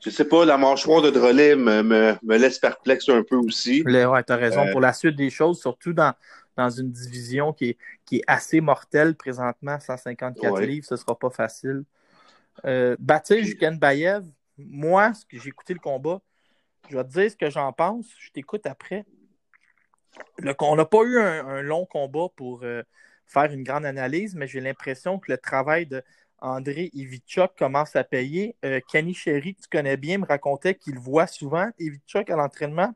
[0.00, 3.82] je sais pas, la mâchoire de Drolet me, me, laisse perplexe un peu aussi.
[3.82, 4.66] Ouais, tu as raison.
[4.66, 6.14] Euh, pour la suite des choses, surtout dans,
[6.56, 11.18] dans une division qui est, qui est assez mortelle présentement, 154 livres, ce ne sera
[11.18, 11.84] pas facile.
[12.64, 14.24] Euh, Bayev,
[14.58, 16.20] moi, j'ai écouté le combat,
[16.88, 18.06] je vais te dire ce que j'en pense.
[18.18, 19.04] Je t'écoute après.
[20.60, 22.82] on n'a pas eu un, long combat pour euh,
[23.30, 26.02] faire une grande analyse, mais j'ai l'impression que le travail de
[26.38, 28.56] André Ivichuk commence à payer.
[28.64, 32.94] Euh, Kenny Sherry, que tu connais bien, me racontait qu'il voit souvent Ivichuk à l'entraînement.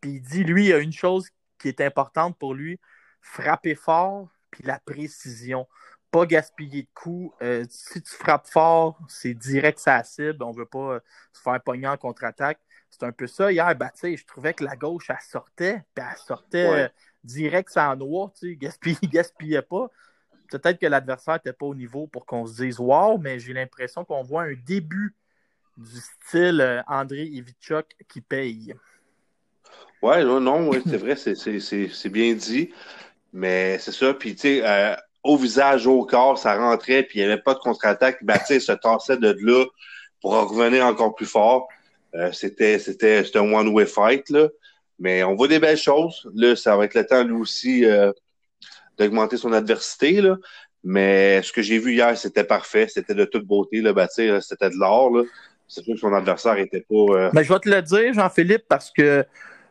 [0.00, 2.78] Puis il dit, lui, il y a une chose qui est importante pour lui
[3.20, 5.66] frapper fort, puis la précision.
[6.12, 7.34] Pas gaspiller de coups.
[7.42, 10.42] Euh, si tu frappes fort, c'est direct sa cible.
[10.44, 11.00] On ne veut pas
[11.32, 12.60] se faire pogner en contre-attaque.
[12.88, 13.52] C'est un peu ça.
[13.52, 16.88] Hier, ben, je trouvais que la gauche, elle sortait, puis elle sortait euh,
[17.26, 19.90] direct sans noix, tu sais, gaspillait, pas.
[20.50, 24.04] Peut-être que l'adversaire n'était pas au niveau pour qu'on se dise wow, mais j'ai l'impression
[24.04, 25.14] qu'on voit un début
[25.76, 28.74] du style euh, André Ivichuk qui paye.
[30.00, 32.70] Ouais, non, non c'est vrai, c'est bien dit.
[33.32, 34.14] Mais c'est ça.
[34.14, 37.54] Puis, tu sais, euh, au visage, au corps, ça rentrait, puis il n'y avait pas
[37.54, 38.24] de contre-attaque.
[38.24, 39.64] Baptiste se tassait de là
[40.20, 41.68] pour revenir encore plus fort.
[42.14, 44.48] Euh, c'était, c'était, un one-way fight, là.
[44.98, 46.28] Mais on voit des belles choses.
[46.34, 48.12] Là, ça va être le temps, lui aussi, euh,
[48.98, 50.36] d'augmenter son adversité, là.
[50.84, 52.86] Mais ce que j'ai vu hier, c'était parfait.
[52.88, 54.42] C'était de toute beauté, là, bâtir.
[54.42, 55.24] C'était de l'or.
[55.66, 56.94] C'est sûr que son adversaire était pas.
[56.94, 59.24] Euh, mais je vais te le dire, Jean-Philippe, parce que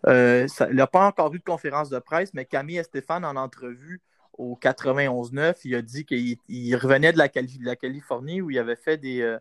[0.07, 4.01] il n'a pas encore eu de conférence de presse, mais Camille et Stéphane, en entrevue
[4.37, 9.37] au 91-9, il a dit qu'il revenait de la, Californie où il avait fait des,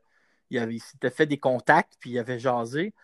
[0.50, 2.94] il, s'était fait des contacts, puis il avait jasé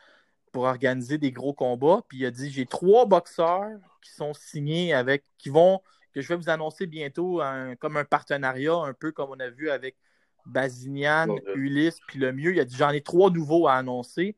[0.52, 2.02] pour organiser des gros combats.
[2.08, 5.80] Puis il a dit j'ai trois boxeurs qui sont signés avec, qui vont,
[6.12, 7.40] que je vais vous annoncer bientôt
[7.78, 9.96] comme un partenariat, un peu comme on a vu avec
[10.46, 12.54] Bazinian, Ulysse, puis le mieux.
[12.54, 14.36] Il a dit j'en ai trois nouveaux à annoncer.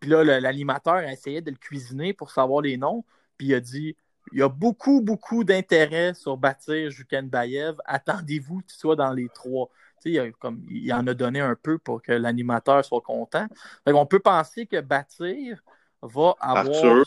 [0.00, 3.04] Puis là, l'animateur essayait de le cuisiner pour savoir les noms.
[3.38, 3.96] Puis il a dit
[4.32, 7.76] il y a beaucoup, beaucoup d'intérêt sur bâtir Juken Bayev.
[7.84, 9.68] Attendez-vous qu'il soit dans les trois
[10.04, 13.46] il, comme, il en a donné un peu pour que l'animateur soit content.
[13.86, 15.62] on peut penser que Bâtir
[16.02, 17.04] va avoir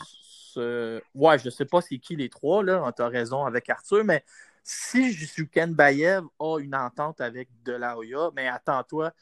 [0.56, 1.00] ce...
[1.14, 2.90] Ouais, je ne sais pas c'est qui les trois, là.
[2.96, 4.24] Tu as raison avec Arthur, mais
[4.62, 9.12] si Juken Bayev a une entente avec Delaoya, mais attends-toi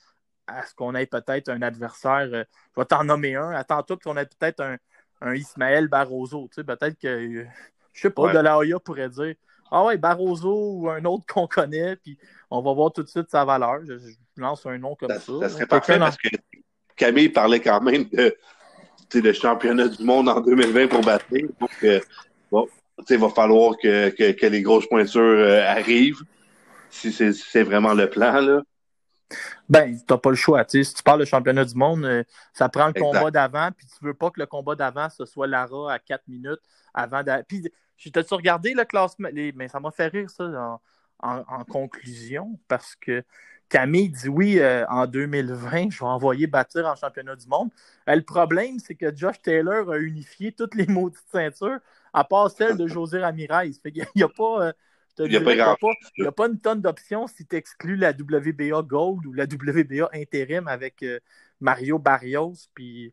[0.47, 2.29] à ce qu'on ait peut-être un adversaire.
[2.33, 2.45] Euh,
[2.75, 3.51] je vais t'en nommer un.
[3.51, 4.77] Attends-toi qu'on ait peut-être un,
[5.21, 6.49] un Ismaël Barroso.
[6.55, 7.45] Peut-être que, je
[7.93, 9.35] je sais pas, Delaoya pourrait dire
[9.77, 12.17] Ah ouais, Barroso ou un autre qu'on connaît, puis
[12.49, 13.81] on va voir tout de suite sa valeur.
[13.85, 13.95] Je,
[14.37, 15.19] lance un nom comme ça.
[15.19, 16.29] Ça, serait parfait parce que
[16.97, 18.37] Camille parlait quand même de,
[19.15, 21.25] le championnat du monde en 2020 pour battre.
[21.61, 22.01] Donc, euh,
[22.51, 22.69] bon,
[23.09, 26.23] il va falloir que, que, les grosses pointures euh, arrivent,
[26.91, 28.41] si c'est vraiment le plan.
[28.41, 28.63] Là.
[29.69, 30.65] Ben, t'as pas le choix.
[30.69, 32.23] Si tu parles de championnat du monde, euh,
[32.53, 35.47] ça prend le combat d'avant, puis tu veux pas que le combat d'avant, ce soit
[35.47, 36.61] Lara à 4 minutes
[36.93, 37.23] avant.
[37.49, 39.29] Puis, j'ai tu regardé le classement?
[39.33, 40.81] mais ça m'a fait rire, ça
[41.25, 43.25] en, conclusion parce que
[43.69, 47.71] Camille dit oui, euh, en 2020, je vais envoyer bâtir en championnat du monde.
[48.09, 51.79] Euh, le problème, c'est que Josh Taylor a unifié toutes les maudites ceintures,
[52.13, 53.71] à part celle de José Ramirez.
[53.85, 54.73] il n'y a pas.
[55.19, 59.45] il n'y a, pas une tonne d'options si tu exclus la WBA Gold ou la
[59.45, 61.19] WBA Intérim avec euh,
[61.61, 63.13] Mario Barrios, puis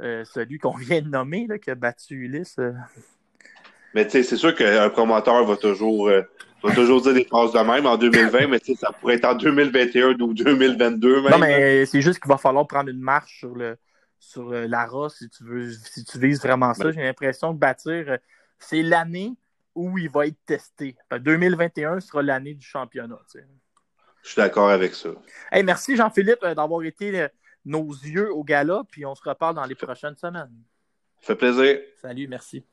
[0.00, 2.58] celui qu'on vient de nommer, là, qui a battu Ulysse.
[3.94, 6.10] Mais tu sais, c'est sûr qu'un promoteur va toujours
[6.62, 9.34] on va toujours dire des phrases de même en 2020, mais ça pourrait être en
[9.34, 11.30] 2021 ou 2022 même.
[11.30, 13.76] Non, mais c'est juste qu'il va falloir prendre une marche sur le
[14.18, 16.92] sur euh, l'ARA si tu veux si tu vises vraiment ça.
[16.92, 18.16] J'ai l'impression que bâtir, euh,
[18.58, 19.32] c'est l'année
[19.74, 20.96] où il va être testé.
[21.10, 23.18] 2021 sera l'année du championnat.
[24.22, 25.08] Je suis d'accord avec ça.
[25.50, 27.26] Hey, merci Jean-Philippe euh, d'avoir été
[27.64, 30.52] nos yeux au gala, puis on se reparle dans les prochaines semaines.
[31.20, 31.80] Ça fait plaisir.
[32.00, 32.64] Salut, merci.